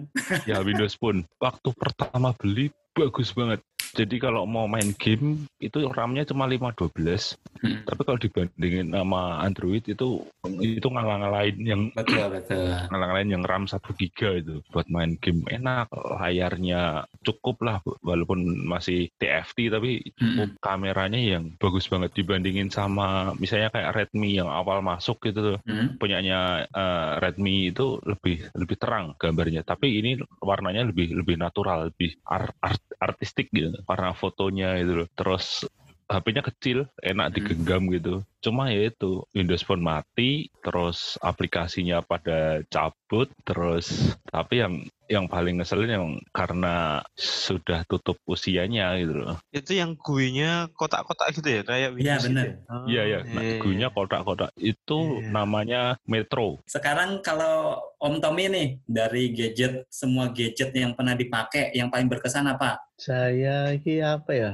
Ya 0.50 0.58
Windows 0.66 0.98
Phone. 0.98 1.22
Waktu 1.38 1.70
pertama 1.78 2.34
beli 2.34 2.74
bagus 2.98 3.30
banget. 3.30 3.62
Jadi 3.98 4.22
kalau 4.22 4.46
mau 4.46 4.70
main 4.70 4.94
game 5.02 5.50
itu 5.58 5.90
RAM-nya 5.90 6.30
cuma 6.30 6.46
512. 6.46 7.34
Hmm, 7.58 7.82
Tapi 7.90 8.02
kalau 8.06 8.22
dibandingin 8.22 8.94
sama 8.94 9.42
Android 9.42 9.82
itu 9.82 10.22
itu 10.62 10.88
ngalah-ngalahin 10.88 11.58
yang 11.66 11.82
Betul, 11.98 12.30
betul. 12.30 12.70
ngalah-ngalahin 12.94 13.34
yang 13.34 13.42
RAM 13.42 13.66
1 13.66 13.82
giga 13.98 14.38
itu 14.38 14.62
buat 14.70 14.86
main 14.94 15.18
game 15.18 15.42
enak. 15.50 15.90
Layarnya 15.90 17.10
cukup 17.26 17.66
lah 17.66 17.82
walaupun 18.06 18.46
masih 18.70 19.10
TFT 19.18 19.74
tapi 19.74 20.14
cukup 20.14 20.62
kameranya 20.62 21.18
yang 21.18 21.58
bagus 21.58 21.90
banget 21.90 22.14
dibandingin 22.14 22.70
sama 22.70 23.34
misalnya 23.42 23.74
kayak 23.74 23.98
Redmi 23.98 24.38
yang 24.38 24.48
awal 24.48 24.86
masuk 24.86 25.18
gitu 25.26 25.42
tuh 25.42 25.60
Hmm, 25.68 25.98
punyanya 25.98 26.70
eh, 26.70 27.12
Redmi 27.20 27.74
itu 27.74 27.98
lebih 28.06 28.54
lebih 28.54 28.78
terang 28.78 29.18
gambarnya 29.18 29.66
tapi 29.66 30.00
ini 30.00 30.16
warnanya 30.40 30.88
lebih 30.88 31.12
lebih 31.18 31.36
natural 31.36 31.90
lebih 31.92 32.16
ar- 32.24 32.56
art- 32.62 32.96
artistik 33.02 33.50
gitu 33.52 33.74
warna 33.88 34.12
fotonya 34.14 34.76
itu 34.78 34.94
loh. 35.04 35.10
Terus 35.16 35.64
HP-nya 36.08 36.44
kecil 36.44 36.88
enak 37.00 37.28
Hmm. 37.30 37.36
digenggam 37.36 37.84
gitu 37.92 38.24
cuma 38.38 38.70
ya 38.70 38.88
itu 38.88 39.28
Windows 39.36 39.66
Phone 39.66 39.84
mati 39.84 40.48
terus 40.64 41.20
aplikasinya 41.20 42.00
pada 42.00 42.64
cabut 42.70 43.28
terus 43.44 43.92
tapi 44.24 44.62
yang 44.62 44.74
yang 45.08 45.26
paling 45.26 45.58
ngeselin 45.58 45.90
yang 45.90 46.08
karena 46.32 47.00
sudah 47.18 47.84
tutup 47.88 48.16
usianya 48.24 48.96
gitu 49.00 49.16
loh 49.20 49.36
Itu 49.50 49.76
yang 49.76 49.96
GUI-nya 49.96 50.70
kotak-kotak 50.76 51.32
gitu 51.34 51.48
ya 51.50 51.62
kayak 51.64 51.90
Iya, 51.90 51.92
Windows 51.96 52.24
gitu 52.24 52.28
bener. 52.30 52.46
ya? 52.46 52.56
Oh, 52.68 52.86
Iya 52.88 53.04
ya, 53.04 53.20
nah, 53.26 53.42
iya, 53.42 53.56
gurunya 53.58 53.88
iya. 53.88 53.96
kotak-kotak 53.96 54.52
itu 54.60 55.00
Iya. 55.18 55.28
namanya 55.28 55.82
Metro. 56.06 56.60
Sekarang 56.68 57.20
kalau 57.20 57.80
Om 57.98 58.20
Tommy 58.22 58.46
nih, 58.48 58.68
dari 58.86 59.32
gadget, 59.34 59.88
semua 59.90 60.30
gadget 60.30 60.70
yang 60.72 60.94
pernah 60.94 61.16
dipakai, 61.16 61.72
yang 61.74 61.90
paling 61.90 62.06
berkesan 62.06 62.46
apa? 62.46 62.78
Saya 62.94 63.74
ini 63.74 64.04
apa 64.04 64.32
ya? 64.32 64.52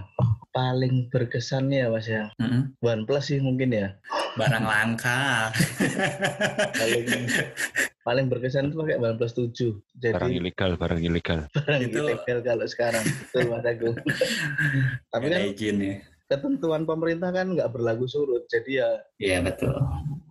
Paling 0.54 1.10
berkesannya 1.10 1.82
ya 1.82 1.88
Mas 1.90 2.06
ya. 2.06 2.30
Mm-mm. 2.38 2.78
OnePlus 2.80 3.26
sih 3.28 3.42
mungkin 3.42 3.74
ya. 3.74 3.98
Barang 4.34 4.62
langka. 4.64 5.50
Paling 6.80 7.06
paling 8.04 8.26
berkesan 8.28 8.68
itu 8.68 8.78
pakai 8.78 8.98
OnePlus 8.98 9.34
7. 9.34 9.50
Barang 10.14 10.30
Jadi 10.30 10.38
ilegal, 10.38 10.72
barang 10.76 11.02
ilegal. 11.02 11.40
barang 11.50 11.82
Itu- 11.82 12.06
ilegal 12.06 12.40
kalau 12.40 12.66
sekarang. 12.66 13.02
Betul 13.02 13.50
Mas 13.50 13.66
Agung. 13.66 13.96
Tapi 15.14 15.26
kan 15.28 15.42
izin 15.44 15.78
ya. 15.80 15.96
ketentuan 16.26 16.84
pemerintah 16.84 17.30
kan 17.30 17.50
nggak 17.50 17.70
berlaku 17.70 18.06
surut. 18.06 18.46
Jadi 18.46 18.78
ya 18.78 18.90
Iya, 19.18 19.42
betul. 19.42 19.74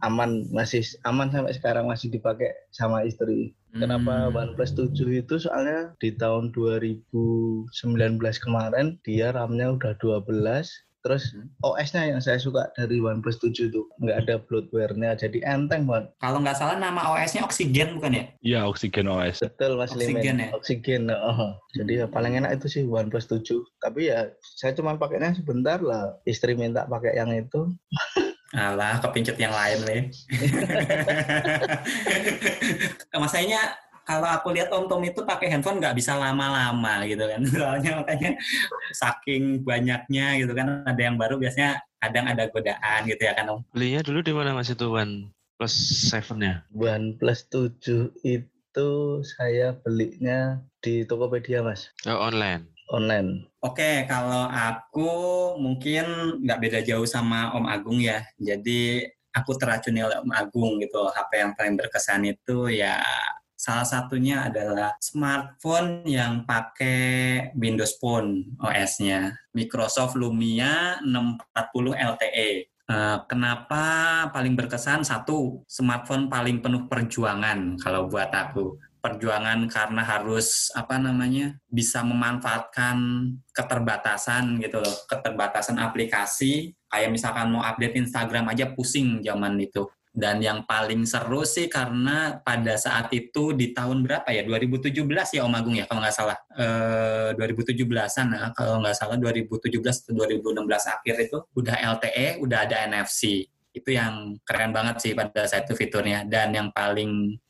Aman 0.03 0.45
masih 0.51 0.83
aman 1.03 1.31
sampai 1.31 1.55
sekarang 1.55 1.87
masih 1.87 2.11
dipakai 2.11 2.51
sama 2.71 3.03
istri. 3.03 3.55
Kenapa 3.73 4.29
Hmm. 4.29 4.37
OnePlus 4.37 4.75
7 4.75 4.93
itu 5.17 5.39
soalnya 5.39 5.97
di 5.97 6.13
tahun 6.13 6.53
2019 6.53 7.71
kemarin 8.39 9.01
dia 9.01 9.31
RAM-nya 9.31 9.73
udah 9.73 9.97
12 9.97 10.69
terus 11.03 11.35
Hmm. 11.35 11.51
OS-nya 11.67 12.15
yang 12.15 12.23
saya 12.23 12.39
suka 12.39 12.71
dari 12.79 13.03
OnePlus 13.03 13.43
7 13.43 13.67
itu 13.67 13.83
nggak 13.99 14.23
ada 14.23 14.39
bloatware-nya 14.39 15.19
jadi 15.19 15.39
enteng 15.43 15.83
banget. 15.83 16.15
Kalau 16.19 16.39
nggak 16.39 16.55
salah 16.55 16.79
nama 16.79 17.03
OS-nya 17.11 17.43
Oxygen 17.43 17.99
bukan 17.99 18.15
ya? 18.15 18.25
Iya, 18.39 18.61
Oxygen 18.67 19.11
OS. 19.11 19.43
Betul 19.43 19.75
Mas 19.75 19.91
Oksigen 19.91 20.15
Limen. 20.15 20.39
ya? 20.39 20.49
Oksigen. 20.55 21.03
Oh. 21.11 21.59
Jadi 21.75 21.93
ya 21.99 22.07
paling 22.07 22.39
enak 22.39 22.55
itu 22.55 22.67
sih 22.71 22.83
OnePlus 22.87 23.27
7. 23.27 23.67
Tapi 23.79 24.15
ya 24.15 24.31
saya 24.55 24.79
cuma 24.79 24.95
pakainya 24.95 25.35
sebentar 25.35 25.83
lah. 25.83 26.23
Istri 26.23 26.55
minta 26.55 26.87
pakai 26.87 27.19
yang 27.19 27.35
itu. 27.35 27.67
Alah, 28.53 29.01
kepincet 29.01 29.41
yang 29.41 29.53
lain 29.57 29.81
nih. 29.89 30.03
Masanya 33.23 33.73
kalau 34.05 34.29
aku 34.29 34.53
lihat 34.53 34.69
Om 34.69 34.93
Tom 34.93 35.01
itu 35.09 35.25
pakai 35.25 35.49
handphone 35.49 35.81
nggak 35.81 35.97
bisa 35.97 36.21
lama-lama 36.21 37.01
gitu 37.09 37.25
kan. 37.25 37.41
Soalnya 37.53 38.05
makanya 38.05 38.31
saking 38.93 39.65
banyaknya 39.65 40.37
gitu 40.37 40.53
kan. 40.53 40.85
Ada 40.85 41.01
yang 41.01 41.17
baru 41.17 41.41
biasanya 41.41 41.81
kadang 41.97 42.29
ada 42.29 42.45
godaan 42.53 43.09
gitu 43.09 43.23
ya 43.25 43.33
kan 43.33 43.49
Om. 43.49 43.61
Belinya 43.73 44.01
dulu 44.05 44.21
di 44.21 44.33
mana 44.37 44.53
mas 44.53 44.69
itu 44.69 44.85
One 44.85 45.33
Plus 45.63 45.79
Seven-nya? 46.11 46.67
OnePlus 46.75 47.47
7 47.47 48.19
itu 48.27 48.91
saya 49.23 49.79
belinya 49.79 50.59
di 50.83 51.07
Tokopedia 51.07 51.63
Mas. 51.63 51.95
Oh, 52.03 52.19
online. 52.19 52.72
Online. 52.93 53.49
Oke, 53.65 54.05
kalau 54.05 54.53
aku 54.53 55.11
mungkin 55.57 56.37
nggak 56.45 56.61
beda 56.61 56.81
jauh 56.85 57.09
sama 57.09 57.57
Om 57.57 57.65
Agung 57.65 57.99
ya. 58.05 58.21
Jadi 58.37 59.01
aku 59.33 59.57
teracuni 59.57 60.05
oleh 60.05 60.21
Om 60.21 60.33
Agung 60.33 60.77
gitu. 60.79 61.09
HP 61.09 61.31
yang 61.41 61.53
paling 61.57 61.75
berkesan 61.81 62.29
itu 62.29 62.69
ya 62.69 63.01
salah 63.57 63.87
satunya 63.87 64.51
adalah 64.51 64.99
smartphone 64.99 66.03
yang 66.05 66.43
pakai 66.43 67.55
Windows 67.57 67.97
Phone 67.97 68.59
OS-nya. 68.59 69.39
Microsoft 69.57 70.19
Lumia 70.19 70.99
640 71.01 71.95
LTE. 71.95 72.51
Eh, 72.93 73.19
kenapa 73.31 73.85
paling 74.35 74.59
berkesan? 74.59 75.07
Satu, 75.07 75.63
smartphone 75.71 76.27
paling 76.27 76.59
penuh 76.59 76.91
perjuangan 76.91 77.79
kalau 77.79 78.11
buat 78.11 78.29
aku. 78.35 78.77
Perjuangan 79.03 79.67
karena 79.67 80.07
harus 80.07 80.71
apa 80.79 80.95
namanya 80.95 81.59
bisa 81.67 82.07
memanfaatkan 82.07 82.97
keterbatasan 83.51 84.63
gitu 84.63 84.79
loh, 84.79 84.97
keterbatasan 85.11 85.83
aplikasi. 85.83 86.71
Kayak 86.87 87.11
misalkan 87.11 87.51
mau 87.51 87.67
update 87.67 87.99
Instagram 87.99 88.47
aja 88.55 88.71
pusing 88.71 89.19
zaman 89.27 89.59
itu. 89.59 89.91
Dan 90.13 90.45
yang 90.45 90.69
paling 90.69 91.09
seru 91.09 91.41
sih 91.49 91.73
karena 91.73 92.37
pada 92.45 92.77
saat 92.77 93.09
itu 93.17 93.57
di 93.57 93.73
tahun 93.73 94.05
berapa 94.05 94.29
ya? 94.29 94.45
2017 94.45 95.01
ya 95.09 95.41
Om 95.49 95.57
Agung 95.57 95.73
ya 95.73 95.89
kalau 95.89 96.05
nggak 96.05 96.13
salah. 96.13 96.37
Eh, 96.53 97.33
2017-an 97.33 98.27
ya, 98.37 98.53
kalau 98.53 98.85
nggak 98.85 98.93
salah 98.93 99.17
2017 99.17 99.73
atau 99.81 100.13
2016 100.13 100.85
akhir 100.85 101.15
itu 101.17 101.39
udah 101.57 101.77
LTE, 101.97 102.45
udah 102.45 102.59
ada 102.61 102.77
NFC. 102.85 103.49
Itu 103.73 103.89
yang 103.97 104.37
keren 104.45 104.77
banget 104.77 105.01
sih 105.01 105.13
pada 105.17 105.49
saat 105.49 105.65
itu 105.65 105.81
fiturnya. 105.81 106.29
Dan 106.29 106.53
yang 106.53 106.69
paling 106.77 107.41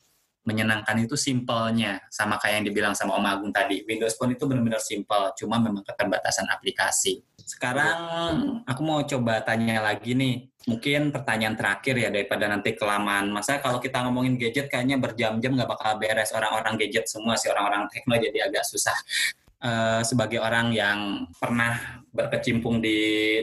menyenangkan 0.43 0.99
itu 0.99 1.15
simpelnya 1.15 2.03
sama 2.11 2.35
kayak 2.35 2.61
yang 2.61 2.65
dibilang 2.67 2.93
sama 2.95 3.15
Om 3.15 3.27
Agung 3.27 3.51
tadi. 3.55 3.83
Windows 3.87 4.19
Phone 4.19 4.35
itu 4.35 4.43
benar-benar 4.43 4.83
simpel, 4.83 5.31
cuma 5.39 5.55
memang 5.59 5.83
keterbatasan 5.87 6.51
aplikasi. 6.51 7.23
Sekarang 7.43 8.63
aku 8.67 8.81
mau 8.83 8.99
coba 9.03 9.39
tanya 9.43 9.79
lagi 9.79 10.15
nih, 10.15 10.51
mungkin 10.67 11.15
pertanyaan 11.15 11.55
terakhir 11.55 11.95
ya 11.95 12.09
daripada 12.11 12.51
nanti 12.51 12.75
kelamaan. 12.75 13.31
Masa 13.31 13.63
kalau 13.63 13.79
kita 13.79 14.03
ngomongin 14.03 14.35
gadget 14.35 14.67
kayaknya 14.67 14.99
berjam-jam 14.99 15.55
nggak 15.55 15.69
bakal 15.71 15.95
beres 15.95 16.35
orang-orang 16.35 16.75
gadget 16.75 17.07
semua 17.07 17.39
sih 17.39 17.47
orang-orang 17.47 17.87
tekno 17.91 18.19
jadi 18.19 18.51
agak 18.51 18.67
susah. 18.67 18.95
Eh, 19.63 20.01
sebagai 20.03 20.43
orang 20.43 20.75
yang 20.75 21.23
pernah 21.39 22.02
berkecimpung 22.13 22.77
di 22.79 22.97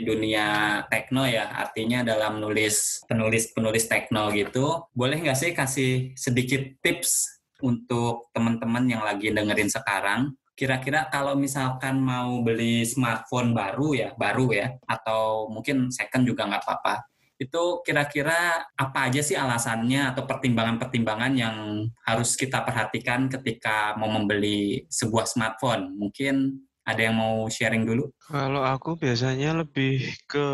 dunia 0.07 0.79
tekno 0.87 1.27
ya, 1.27 1.51
artinya 1.51 2.07
dalam 2.07 2.39
nulis 2.39 3.03
penulis-penulis 3.11 3.91
tekno 3.91 4.31
gitu, 4.31 4.87
boleh 4.95 5.19
nggak 5.19 5.39
sih 5.39 5.51
kasih 5.51 5.93
sedikit 6.15 6.63
tips 6.79 7.43
untuk 7.61 8.31
teman-teman 8.31 8.87
yang 8.87 9.03
lagi 9.03 9.35
dengerin 9.35 9.69
sekarang? 9.69 10.33
Kira-kira 10.55 11.11
kalau 11.11 11.35
misalkan 11.35 11.99
mau 11.99 12.41
beli 12.47 12.87
smartphone 12.87 13.51
baru 13.53 13.89
ya, 13.93 14.09
baru 14.15 14.47
ya, 14.55 14.79
atau 14.87 15.51
mungkin 15.51 15.91
second 15.91 16.23
juga 16.25 16.47
nggak 16.47 16.63
apa-apa 16.63 17.11
itu 17.41 17.81
kira-kira 17.81 18.69
apa 18.77 19.09
aja 19.09 19.25
sih 19.25 19.33
alasannya 19.33 20.13
atau 20.13 20.29
pertimbangan-pertimbangan 20.29 21.33
yang 21.33 21.57
harus 22.05 22.37
kita 22.37 22.61
perhatikan 22.61 23.33
ketika 23.33 23.97
mau 23.97 24.13
membeli 24.13 24.85
sebuah 24.93 25.25
smartphone? 25.25 25.97
Mungkin 25.97 26.61
ada 26.91 27.03
yang 27.07 27.17
mau 27.17 27.47
sharing 27.47 27.87
dulu? 27.87 28.11
Kalau 28.27 28.63
aku 28.63 28.99
biasanya 28.99 29.55
lebih 29.63 30.03
ke 30.27 30.47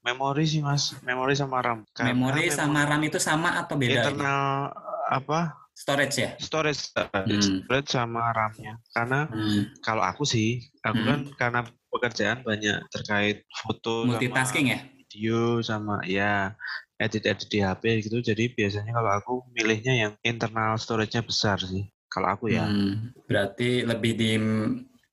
memori 0.00 0.44
sih 0.46 0.62
mas, 0.62 0.94
memori 1.02 1.34
sama 1.34 1.60
RAM. 1.60 1.82
Karena 1.90 2.14
memori 2.14 2.48
sama 2.48 2.86
RAM 2.86 3.02
itu 3.04 3.18
sama 3.18 3.58
atau 3.58 3.74
beda? 3.76 4.06
internal 4.06 4.70
apa 5.06 5.40
Storage 5.76 6.16
ya? 6.16 6.30
storage, 6.40 6.88
Hmm. 6.96 7.60
storage 7.68 7.92
sama 7.92 8.32
RAM-nya. 8.32 8.80
Karena 8.96 9.28
Hmm. 9.28 9.68
kalau 9.84 10.00
aku 10.00 10.24
sih, 10.24 10.64
aku 10.80 11.04
Hmm. 11.04 11.08
kan 11.08 11.20
karena 11.36 11.60
pekerjaan 11.92 12.40
banyak 12.40 12.80
terkait 12.88 13.44
foto 13.52 14.08
sama 14.08 14.16
Multitasking 14.16 14.66
ya? 14.72 14.78
video 14.96 15.60
sama 15.60 16.00
ya 16.08 16.56
edit-edit 16.96 17.48
di 17.52 17.60
HP 17.60 18.08
gitu. 18.08 18.24
Jadi 18.24 18.56
biasanya 18.56 18.96
kalau 18.96 19.10
aku 19.12 19.34
milihnya 19.52 19.92
yang 19.92 20.12
internal 20.24 20.80
storage-nya 20.80 21.20
besar 21.20 21.60
sih. 21.60 21.84
Kalau 22.08 22.32
aku 22.32 22.48
ya. 22.48 22.64
Hmm. 22.64 23.12
Berarti 23.28 23.84
lebih 23.84 24.12
di 24.16 24.32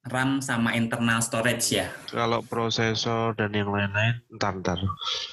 RAM 0.03 0.43
sama 0.43 0.75
internal 0.75 1.23
storage 1.23 1.79
ya? 1.79 1.87
Kalau 2.11 2.43
prosesor 2.43 3.39
dan 3.39 3.55
yang 3.55 3.71
lain-lain, 3.71 4.19
ntar-ntar. 4.35 4.79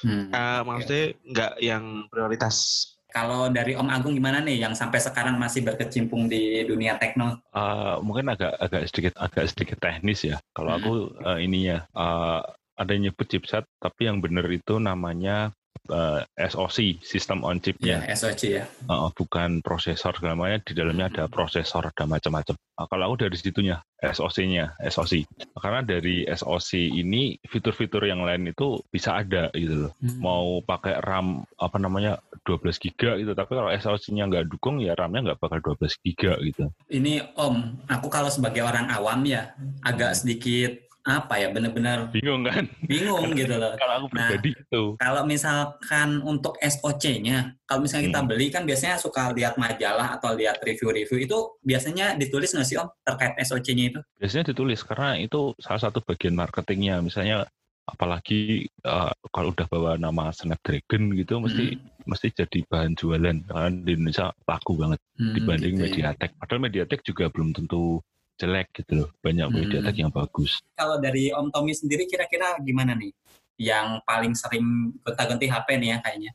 Hmm. 0.03 0.31
Eh, 0.31 0.61
maksudnya 0.63 1.03
nggak 1.27 1.53
yang 1.59 1.83
prioritas. 2.07 2.87
Kalau 3.11 3.51
dari 3.51 3.75
Om 3.75 3.91
Agung 3.91 4.15
gimana 4.15 4.39
nih 4.39 4.63
yang 4.63 4.71
sampai 4.71 5.03
sekarang 5.03 5.35
masih 5.35 5.67
berkecimpung 5.67 6.31
di 6.31 6.63
dunia 6.63 6.95
tekno? 6.95 7.43
Eh, 7.51 7.95
mungkin 7.99 8.31
agak 8.31 8.55
agak 8.55 8.87
sedikit 8.87 9.13
agak 9.19 9.51
sedikit 9.51 9.77
teknis 9.83 10.23
ya. 10.23 10.39
Kalau 10.55 10.71
aku 10.71 10.93
eh, 11.19 11.43
ininya 11.43 11.83
eh, 11.91 12.41
ada 12.79 12.91
yang 12.95 13.11
nyebut 13.11 13.27
chipset, 13.27 13.67
tapi 13.83 14.07
yang 14.07 14.23
benar 14.23 14.47
itu 14.47 14.79
namanya 14.79 15.51
eh, 15.91 16.21
SoC, 16.49 17.03
System 17.03 17.43
on 17.43 17.59
Chip-nya. 17.59 18.07
Ya, 18.07 18.15
SoC 18.15 18.41
ya. 18.47 18.65
Uh, 18.87 19.11
bukan 19.13 19.59
prosesor 19.61 20.17
segala 20.17 20.39
macamnya 20.39 20.63
di 20.63 20.73
dalamnya 20.73 21.05
ada 21.11 21.23
prosesor 21.27 21.91
ada 21.91 22.03
macam-macam. 22.07 22.55
Uh, 22.79 22.87
kalau 22.87 23.03
aku 23.11 23.27
dari 23.27 23.37
situnya 23.37 23.83
SoC-nya 24.01 24.73
SoC 24.89 25.29
karena 25.61 25.85
dari 25.85 26.25
SoC 26.25 26.89
ini 26.89 27.37
fitur-fitur 27.45 28.01
yang 28.09 28.25
lain 28.25 28.49
itu 28.49 28.81
bisa 28.89 29.21
ada 29.21 29.53
gitu 29.53 29.87
loh. 29.87 29.93
Hmm. 30.01 30.17
Mau 30.17 30.45
pakai 30.65 30.97
RAM 31.05 31.45
apa 31.61 31.77
namanya 31.77 32.17
12 32.41 32.81
giga 32.81 33.13
gitu 33.21 33.37
tapi 33.37 33.53
kalau 33.53 33.69
SoC-nya 33.69 34.25
nggak 34.25 34.49
dukung 34.49 34.81
ya 34.81 34.97
RAM-nya 34.97 35.31
nggak 35.31 35.39
bakal 35.39 35.77
12 35.77 36.01
giga 36.01 36.33
gitu. 36.41 36.73
Ini 36.89 37.37
Om, 37.37 37.85
aku 37.85 38.07
kalau 38.09 38.33
sebagai 38.33 38.65
orang 38.65 38.89
awam 38.89 39.21
ya 39.23 39.53
agak 39.85 40.17
sedikit 40.17 40.90
apa 41.01 41.33
ya 41.35 41.49
benar-benar 41.49 42.13
Bingung 42.13 42.45
kan? 42.45 42.69
bingung 42.85 43.33
gitu 43.33 43.57
loh. 43.57 43.73
kalau 43.73 44.05
aku 44.05 44.07
Nah, 44.13 44.29
pribadi 44.37 44.53
itu. 44.53 44.83
Kalau 44.95 45.21
misalkan 45.25 46.09
untuk 46.21 46.53
SOC-nya, 46.61 47.57
kalau 47.65 47.81
misalnya 47.81 48.13
kita 48.13 48.21
Hmm. 48.21 48.29
beli 48.29 48.47
kan 48.49 48.63
biasanya 48.63 49.01
suka 49.01 49.33
lihat 49.33 49.57
majalah 49.57 50.13
atau 50.15 50.37
lihat 50.37 50.61
review-review 50.61 51.25
itu 51.25 51.37
biasanya 51.61 52.13
ditulis 52.15 52.53
nggak 52.53 52.67
sih 52.67 52.77
Om 52.77 52.89
terkait 53.01 53.33
SOC-nya 53.41 53.85
itu? 53.89 53.99
Biasanya 54.17 54.53
ditulis 54.53 54.85
karena 54.85 55.17
itu 55.17 55.57
salah 55.57 55.81
satu 55.81 56.05
bagian 56.05 56.37
marketingnya. 56.37 57.01
Misalnya 57.01 57.49
apalagi 57.81 58.69
uh, 58.85 59.09
kalau 59.33 59.51
udah 59.51 59.67
bawa 59.67 59.91
nama 59.97 60.29
Snapdragon 60.31 61.11
gitu 61.17 61.41
mesti 61.41 61.75
mesti 62.05 62.27
jadi 62.31 62.61
bahan 62.69 62.93
jualan 62.95 63.41
karena 63.49 63.67
di 63.73 63.91
Indonesia 63.97 64.29
laku 64.45 64.77
banget 64.77 65.01
Hmm, 65.17 65.33
dibanding 65.33 65.73
gitu 65.77 65.81
ya. 65.81 66.13
Mediatek. 66.13 66.29
Padahal 66.37 66.61
Mediatek 66.61 66.99
juga 67.01 67.25
belum 67.29 67.53
tentu 67.53 68.01
jelek 68.41 68.73
gitu 68.73 69.05
loh. 69.05 69.09
Banyak 69.21 69.53
Hmm. 69.53 69.57
Mediatek 69.61 69.95
yang 70.01 70.09
bagus. 70.09 70.57
Kalau 70.73 70.97
dari 70.97 71.29
Om 71.29 71.53
Tommy 71.53 71.77
sendiri 71.77 72.09
kira-kira 72.09 72.57
gimana 72.65 72.97
nih? 72.97 73.13
Yang 73.61 74.01
paling 74.09 74.33
sering 74.33 74.65
gonta-ganti 75.05 75.45
HP 75.45 75.77
nih 75.77 75.89
ya 75.93 75.97
kayaknya. 76.01 76.31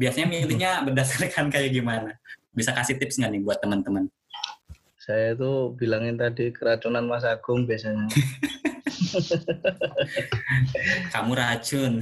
Biasanya 0.00 0.26
milihnya 0.26 0.70
berdasarkan 0.88 1.52
kayak 1.52 1.70
gimana? 1.70 2.16
Bisa 2.56 2.72
kasih 2.72 2.96
tips 2.96 3.20
nggak 3.20 3.30
nih 3.36 3.42
buat 3.44 3.60
teman-teman? 3.60 4.08
Saya 5.04 5.36
itu 5.36 5.76
bilangin 5.76 6.16
tadi 6.16 6.48
keracunan 6.48 7.04
Mas 7.04 7.28
Agung 7.28 7.68
biasanya. 7.68 8.08
Kamu 11.12 11.36
racun. 11.36 12.00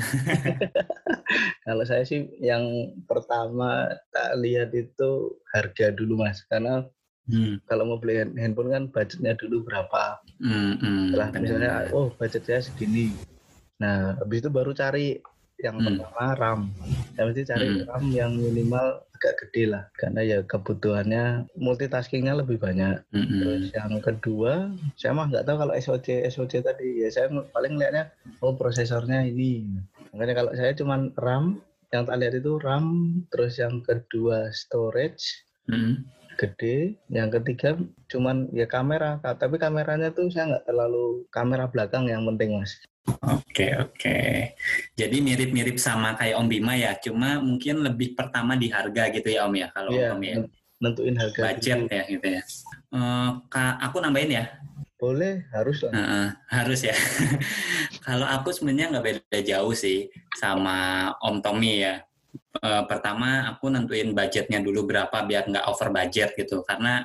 Kalau 1.66 1.82
saya 1.82 2.06
sih 2.06 2.30
yang 2.38 2.94
pertama 3.10 3.90
tak 4.14 4.38
lihat 4.38 4.70
itu 4.70 5.34
harga 5.50 5.90
dulu 5.90 6.22
Mas. 6.22 6.46
Karena 6.46 6.86
Hmm, 7.30 7.62
kalau 7.70 7.86
mau 7.86 7.98
beli 8.02 8.18
hand- 8.18 8.34
handphone 8.34 8.74
kan 8.74 8.84
budgetnya 8.90 9.38
dulu 9.38 9.62
berapa. 9.62 10.18
hmm, 10.42 10.72
hmm, 10.82 11.02
Setelah 11.14 11.28
misalnya 11.38 11.72
oh 11.94 12.10
budget 12.18 12.42
saya 12.42 12.60
segini. 12.60 13.14
Nah, 13.78 14.18
habis 14.18 14.42
itu 14.42 14.50
baru 14.50 14.74
cari 14.74 15.22
yang 15.62 15.78
Hmm. 15.78 15.86
pertama 16.02 16.24
RAM. 16.34 16.60
Yang 17.14 17.26
mesti 17.30 17.42
cari 17.46 17.66
Hmm. 17.70 17.86
RAM 17.86 18.04
yang 18.10 18.32
minimal 18.34 18.86
agak 19.14 19.34
gede 19.46 19.70
lah. 19.70 19.86
Karena 19.94 20.20
ya 20.26 20.38
kebutuhannya 20.42 21.46
multitaskingnya 21.54 22.34
lebih 22.42 22.58
banyak. 22.58 23.06
Hmm, 23.14 23.22
hmm. 23.22 23.38
Terus 23.38 23.64
yang 23.70 23.92
kedua, 24.02 24.52
saya 24.98 25.14
mah 25.14 25.30
nggak 25.30 25.46
tahu 25.46 25.56
kalau 25.62 25.74
SOC 25.78 26.26
SOC 26.26 26.58
tadi 26.58 27.06
ya 27.06 27.08
saya 27.14 27.30
paling 27.54 27.78
lihatnya 27.78 28.10
oh 28.42 28.58
prosesornya 28.58 29.22
ini. 29.22 29.70
Makanya 30.10 30.34
kalau 30.42 30.52
saya 30.58 30.74
cuman 30.74 31.14
RAM, 31.14 31.62
yang 31.94 32.02
tak 32.02 32.18
lihat 32.18 32.34
itu 32.34 32.58
RAM, 32.58 32.86
terus 33.30 33.62
yang 33.62 33.78
kedua 33.80 34.50
storage 34.50 35.46
Hmm. 35.70 36.02
Gede, 36.42 36.98
yang 37.06 37.30
ketiga 37.30 37.78
cuman 38.10 38.50
ya 38.50 38.66
kamera, 38.66 39.22
Ka- 39.22 39.38
tapi 39.38 39.62
kameranya 39.62 40.10
tuh 40.10 40.26
saya 40.28 40.50
nggak 40.50 40.66
terlalu 40.66 41.22
kamera 41.30 41.70
belakang 41.70 42.10
yang 42.10 42.26
penting 42.26 42.58
mas. 42.58 42.74
Oke 43.22 43.70
oke. 43.78 44.18
Jadi 44.98 45.16
mirip-mirip 45.22 45.78
sama 45.78 46.18
kayak 46.18 46.38
Om 46.38 46.46
Bima 46.50 46.74
ya, 46.74 46.98
cuma 46.98 47.38
mungkin 47.38 47.82
lebih 47.82 48.18
pertama 48.18 48.58
di 48.58 48.70
harga 48.70 49.10
gitu 49.14 49.30
ya 49.30 49.46
Om 49.46 49.54
ya 49.58 49.68
kalau 49.70 49.90
Iya, 49.94 50.14
Om 50.14 50.22
ya. 50.22 50.34
nen- 50.42 50.50
nentuin 50.82 51.14
harga 51.14 51.38
Budget 51.38 51.78
dulu. 51.86 51.94
ya 51.94 52.02
gitu 52.10 52.26
ya. 52.26 52.42
Eh, 52.92 53.30
Kak, 53.46 53.74
aku 53.78 53.96
nambahin 54.02 54.34
ya. 54.38 54.44
Boleh, 54.98 55.42
harus 55.50 55.82
lah. 55.82 55.90
Heeh, 55.98 56.26
harus 56.46 56.80
ya. 56.86 56.94
kalau 58.06 58.22
aku 58.22 58.54
sebenarnya 58.54 58.94
nggak 58.94 59.06
beda 59.06 59.38
jauh 59.42 59.74
sih 59.74 60.06
sama 60.38 61.10
Om 61.18 61.42
Tommy 61.42 61.82
ya. 61.82 62.06
Eh, 62.62 62.84
pertama 62.86 63.50
aku 63.50 63.74
nentuin 63.74 64.14
budgetnya 64.14 64.62
dulu 64.62 64.86
berapa 64.86 65.24
biar 65.26 65.50
nggak 65.50 65.66
over 65.66 65.90
budget 65.90 66.30
gitu. 66.38 66.62
Karena 66.62 67.02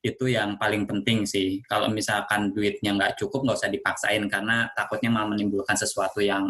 itu 0.00 0.30
yang 0.30 0.56
paling 0.56 0.86
penting 0.86 1.28
sih. 1.28 1.60
Kalau 1.66 1.90
misalkan 1.90 2.54
duitnya 2.54 2.94
nggak 2.94 3.20
cukup 3.20 3.44
nggak 3.44 3.58
usah 3.60 3.72
dipaksain 3.72 4.24
karena 4.30 4.70
takutnya 4.72 5.10
malah 5.12 5.34
menimbulkan 5.34 5.74
sesuatu 5.74 6.22
yang 6.22 6.48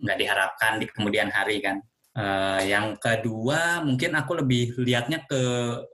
nggak 0.00 0.18
diharapkan 0.18 0.72
di 0.80 0.86
kemudian 0.88 1.28
hari 1.28 1.60
kan. 1.60 1.84
Eh, 2.12 2.72
yang 2.72 2.96
kedua 2.96 3.84
mungkin 3.84 4.16
aku 4.16 4.40
lebih 4.40 4.76
lihatnya 4.80 5.24
ke 5.28 5.42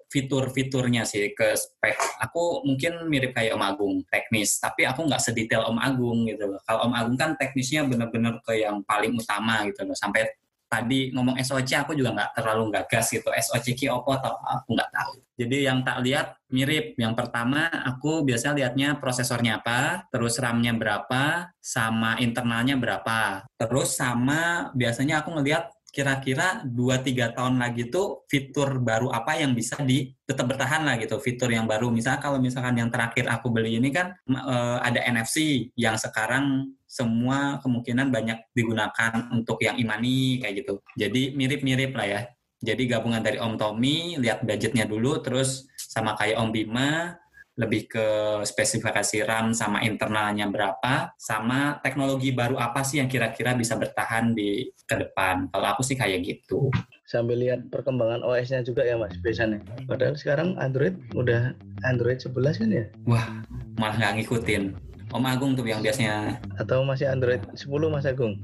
fitur-fiturnya 0.06 1.02
sih 1.02 1.34
ke 1.34 1.56
spek. 1.58 1.98
Aku 2.30 2.62
mungkin 2.62 3.10
mirip 3.10 3.34
kayak 3.34 3.58
Om 3.58 3.64
Agung 3.64 3.94
teknis 4.06 4.62
tapi 4.62 4.86
aku 4.86 5.02
nggak 5.02 5.20
sedetail 5.20 5.66
Om 5.66 5.78
Agung 5.82 6.30
gitu 6.30 6.46
loh. 6.52 6.60
Kalau 6.62 6.86
Om 6.86 6.94
Agung 6.94 7.16
kan 7.18 7.34
teknisnya 7.34 7.86
bener-bener 7.90 8.38
ke 8.44 8.60
yang 8.60 8.86
paling 8.86 9.18
utama 9.18 9.66
gitu 9.66 9.82
loh. 9.82 9.98
Sampai 9.98 10.30
tadi 10.68 11.10
ngomong 11.16 11.40
SOC 11.40 11.88
aku 11.88 11.92
juga 11.96 12.12
nggak 12.14 12.30
terlalu 12.36 12.70
gagas 12.76 13.08
gitu. 13.10 13.32
SOC 13.32 13.74
ki 13.74 13.88
opo 13.88 14.12
atau 14.14 14.36
aku 14.36 14.76
nggak 14.76 14.92
tahu. 14.92 15.12
Jadi 15.38 15.56
yang 15.64 15.80
tak 15.86 16.02
lihat 16.04 16.36
mirip. 16.50 16.98
Yang 16.98 17.14
pertama 17.14 17.70
aku 17.70 18.26
biasanya 18.26 18.54
lihatnya 18.58 18.88
prosesornya 18.98 19.62
apa, 19.62 20.04
terus 20.10 20.36
RAM-nya 20.36 20.74
berapa, 20.74 21.54
sama 21.62 22.18
internalnya 22.18 22.74
berapa. 22.74 23.46
Terus 23.54 23.94
sama 23.94 24.68
biasanya 24.74 25.22
aku 25.22 25.38
ngelihat 25.38 25.70
kira-kira 25.88 26.60
2-3 26.68 27.32
tahun 27.32 27.56
lagi 27.56 27.88
tuh 27.88 28.28
fitur 28.28 28.76
baru 28.78 29.08
apa 29.08 29.40
yang 29.40 29.56
bisa 29.56 29.80
di 29.80 30.12
tetap 30.28 30.44
bertahan 30.44 30.84
lah 30.84 31.00
gitu 31.00 31.16
fitur 31.16 31.48
yang 31.48 31.64
baru. 31.64 31.88
Misalnya 31.88 32.20
kalau 32.20 32.36
misalkan 32.36 32.76
yang 32.76 32.92
terakhir 32.92 33.24
aku 33.26 33.48
beli 33.48 33.80
ini 33.80 33.88
kan 33.88 34.12
uh, 34.28 34.78
ada 34.84 35.00
NFC 35.08 35.68
yang 35.80 35.96
sekarang 35.96 36.76
semua 36.84 37.56
kemungkinan 37.64 38.12
banyak 38.12 38.38
digunakan 38.52 39.32
untuk 39.32 39.60
yang 39.64 39.80
imani 39.80 40.40
kayak 40.44 40.64
gitu. 40.64 40.80
Jadi 40.96 41.32
mirip-mirip 41.32 41.92
lah 41.96 42.06
ya. 42.06 42.20
Jadi 42.58 42.90
gabungan 42.90 43.22
dari 43.22 43.38
Om 43.38 43.54
Tommy 43.54 44.18
lihat 44.18 44.42
budgetnya 44.42 44.84
dulu 44.84 45.22
terus 45.22 45.70
sama 45.78 46.18
kayak 46.18 46.36
Om 46.42 46.50
Bima 46.50 47.14
lebih 47.58 47.90
ke 47.90 48.06
spesifikasi 48.46 49.26
RAM 49.26 49.50
sama 49.50 49.82
internalnya 49.82 50.46
berapa, 50.46 51.10
sama 51.18 51.82
teknologi 51.82 52.30
baru 52.30 52.54
apa 52.54 52.86
sih 52.86 53.02
yang 53.02 53.10
kira-kira 53.10 53.58
bisa 53.58 53.74
bertahan 53.74 54.30
di 54.30 54.70
ke 54.86 54.94
depan. 54.94 55.50
Kalau 55.50 55.66
aku 55.74 55.82
sih 55.82 55.98
kayak 55.98 56.22
gitu. 56.22 56.70
Sambil 57.10 57.42
lihat 57.42 57.66
perkembangan 57.66 58.22
OS-nya 58.22 58.62
juga 58.62 58.86
ya 58.86 58.94
mas, 58.94 59.18
biasanya. 59.18 59.58
Padahal 59.90 60.14
sekarang 60.14 60.54
Android 60.62 60.94
udah 61.18 61.50
Android 61.82 62.22
11 62.22 62.62
kan 62.62 62.70
ya? 62.70 62.84
Wah, 63.10 63.26
malah 63.74 63.96
nggak 63.98 64.22
ngikutin. 64.22 64.78
Om 65.08 65.24
Agung 65.24 65.58
tuh 65.58 65.66
yang 65.66 65.82
biasanya. 65.82 66.38
Atau 66.60 66.86
masih 66.86 67.10
Android 67.10 67.42
10 67.58 67.66
Mas 67.90 68.06
Agung? 68.06 68.38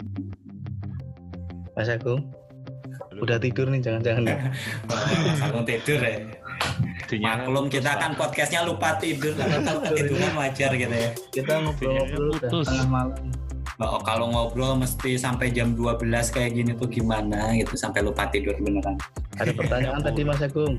Mas 1.76 1.92
Agung? 1.92 2.34
Udah 3.20 3.38
tidur 3.38 3.70
nih 3.70 3.78
jangan-jangan 3.78 4.26
ya? 4.26 4.38
Mas 5.28 5.42
Agung 5.44 5.62
tidur 5.68 6.02
ya. 6.02 6.18
Maklum 7.12 7.68
kita 7.68 8.00
kan 8.00 8.16
podcastnya 8.16 8.64
lupa 8.64 8.96
tidur, 8.96 9.36
kalau 9.36 9.80
ketiduran 9.84 10.32
wajar 10.38 10.70
gitu 10.72 10.94
ya. 10.94 11.10
Kita 11.30 11.52
ngobrol-ngobrol 11.60 12.64
tengah 12.64 12.88
malam. 12.88 13.22
Oh, 13.82 13.98
kalau 14.06 14.30
ngobrol 14.30 14.78
mesti 14.78 15.18
sampai 15.18 15.50
jam 15.50 15.74
12 15.74 16.06
kayak 16.30 16.54
gini 16.54 16.72
tuh 16.78 16.86
gimana 16.86 17.50
gitu 17.58 17.74
sampai 17.74 18.06
lupa 18.06 18.30
tidur 18.30 18.54
beneran. 18.62 18.94
Ada 19.34 19.50
pertanyaan 19.50 19.98
tadi 19.98 20.22
Mas 20.22 20.38
Agung. 20.38 20.78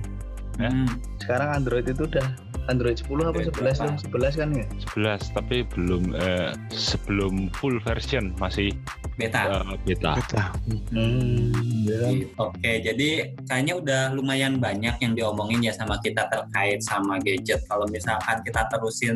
Hmm. 0.56 0.88
Sekarang 1.20 1.50
Android 1.64 1.88
itu 1.90 2.08
udah 2.08 2.28
Android 2.66 2.98
10 2.98 3.30
apa 3.30 3.40
11 3.46 3.78
kan? 3.78 3.94
11 4.10 4.42
kan 4.42 4.50
ya? 4.58 4.66
11 4.98 5.38
tapi 5.38 5.58
belum 5.70 6.18
eh, 6.18 6.52
sebelum 6.74 7.54
full 7.54 7.78
version 7.86 8.34
masih 8.42 8.74
Beta. 9.16 9.48
eh, 9.48 9.76
beta. 9.88 10.12
Beta. 10.20 10.44
Hmm, 10.92 11.54
ya 11.88 11.96
kan? 12.04 12.14
Oke, 12.52 12.72
jadi 12.84 13.10
kayaknya 13.48 13.74
udah 13.80 14.02
lumayan 14.18 14.60
banyak 14.60 14.96
yang 15.00 15.14
diomongin 15.16 15.64
ya 15.64 15.72
sama 15.72 16.02
kita 16.04 16.28
terkait 16.28 16.84
sama 16.84 17.22
gadget. 17.24 17.64
Kalau 17.70 17.88
misalkan 17.88 18.44
kita 18.44 18.68
terusin 18.68 19.16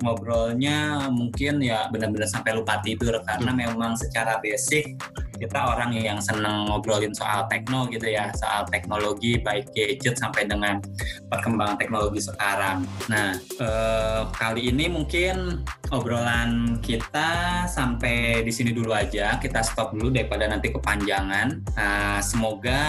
ngobrolnya 0.00 1.10
mungkin 1.10 1.58
ya 1.58 1.90
benar-benar 1.90 2.30
sampai 2.30 2.54
lupa 2.54 2.78
tidur 2.86 3.18
karena 3.26 3.50
memang 3.50 3.98
secara 3.98 4.38
basic 4.38 4.94
kita 5.38 5.74
orang 5.74 5.94
yang 5.94 6.18
seneng 6.18 6.66
ngobrolin 6.66 7.14
soal 7.14 7.46
tekno 7.46 7.86
gitu 7.88 8.10
ya, 8.10 8.34
soal 8.34 8.66
teknologi 8.66 9.38
baik 9.38 9.70
gadget 9.72 10.18
sampai 10.18 10.44
dengan 10.50 10.82
perkembangan 11.30 11.78
teknologi 11.78 12.18
sekarang. 12.18 12.82
Nah, 13.06 13.38
eh, 13.38 14.22
kali 14.34 14.74
ini 14.74 14.90
mungkin 14.90 15.62
obrolan 15.94 16.82
kita 16.82 17.64
sampai 17.70 18.42
di 18.42 18.52
sini 18.52 18.74
dulu 18.74 18.92
aja. 18.92 19.38
Kita 19.38 19.62
stop 19.62 19.94
dulu 19.94 20.10
daripada 20.10 20.50
nanti 20.50 20.74
kepanjangan. 20.74 21.48
Nah, 21.78 22.18
semoga 22.20 22.82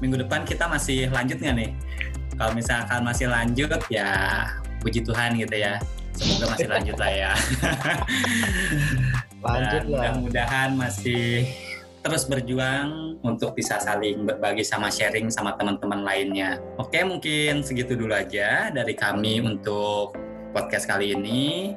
minggu 0.00 0.24
depan 0.26 0.42
kita 0.42 0.66
masih 0.66 1.12
lanjut 1.12 1.38
nggak 1.38 1.56
nih? 1.56 1.70
Kalau 2.34 2.52
misalkan 2.56 3.04
masih 3.06 3.30
lanjut 3.30 3.78
ya 3.92 4.48
puji 4.82 5.04
Tuhan 5.04 5.38
gitu 5.38 5.54
ya. 5.54 5.78
Semoga 6.16 6.56
masih 6.56 6.68
lanjut 6.68 6.96
lah 6.98 7.12
ya. 7.12 7.32
Lanjut 9.42 9.82
Dan 9.82 9.90
lah. 9.90 9.90
mudah-mudahan 9.90 10.70
masih 10.78 11.50
terus 12.02 12.26
berjuang 12.26 13.18
untuk 13.22 13.54
bisa 13.54 13.78
saling 13.78 14.26
berbagi 14.26 14.66
sama 14.66 14.90
sharing 14.90 15.30
sama 15.30 15.54
teman-teman 15.54 16.02
lainnya. 16.02 16.58
Oke, 16.78 17.02
mungkin 17.06 17.62
segitu 17.62 17.94
dulu 17.94 18.10
aja 18.10 18.74
dari 18.74 18.94
kami 18.98 19.38
untuk 19.38 20.14
podcast 20.50 20.90
kali 20.90 21.14
ini. 21.14 21.74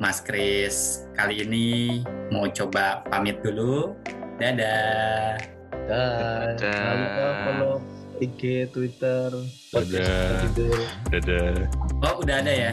Mas 0.00 0.24
Kris 0.24 1.04
kali 1.12 1.44
ini 1.44 2.00
mau 2.32 2.48
coba 2.48 3.04
pamit 3.12 3.44
dulu. 3.44 3.92
Dadah. 4.40 5.36
Dadah. 5.84 6.56
jangan 6.56 6.96
lupa 6.96 7.26
follow 7.44 7.76
IG, 8.20 8.68
Twitter, 8.72 9.28
podcast 9.68 10.48
Dadah. 10.56 10.88
Dadah. 11.12 11.52
Oh, 12.00 12.24
udah 12.24 12.36
ada 12.40 12.52
ya? 12.68 12.72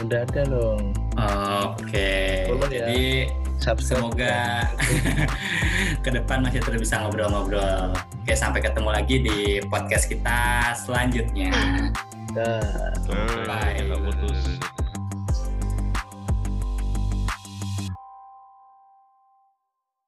Udah 0.00 0.24
ada 0.24 0.42
dong. 0.48 0.96
Oke. 1.76 2.48
Follow 2.48 2.72
ya. 2.72 3.45
Subscribe. 3.56 3.82
semoga 3.82 4.36
ke 6.04 6.10
depan 6.12 6.44
masih 6.44 6.60
terus 6.62 6.80
bisa 6.86 7.00
ngobrol-ngobrol. 7.02 7.96
Oke, 8.22 8.34
sampai 8.36 8.60
ketemu 8.60 8.90
lagi 8.92 9.16
di 9.22 9.38
podcast 9.66 10.06
kita 10.06 10.72
selanjutnya. 10.76 11.52
Dah. 12.36 12.92
Bye. 13.48 13.80
Nggak 13.86 14.00
putus. 14.04 14.75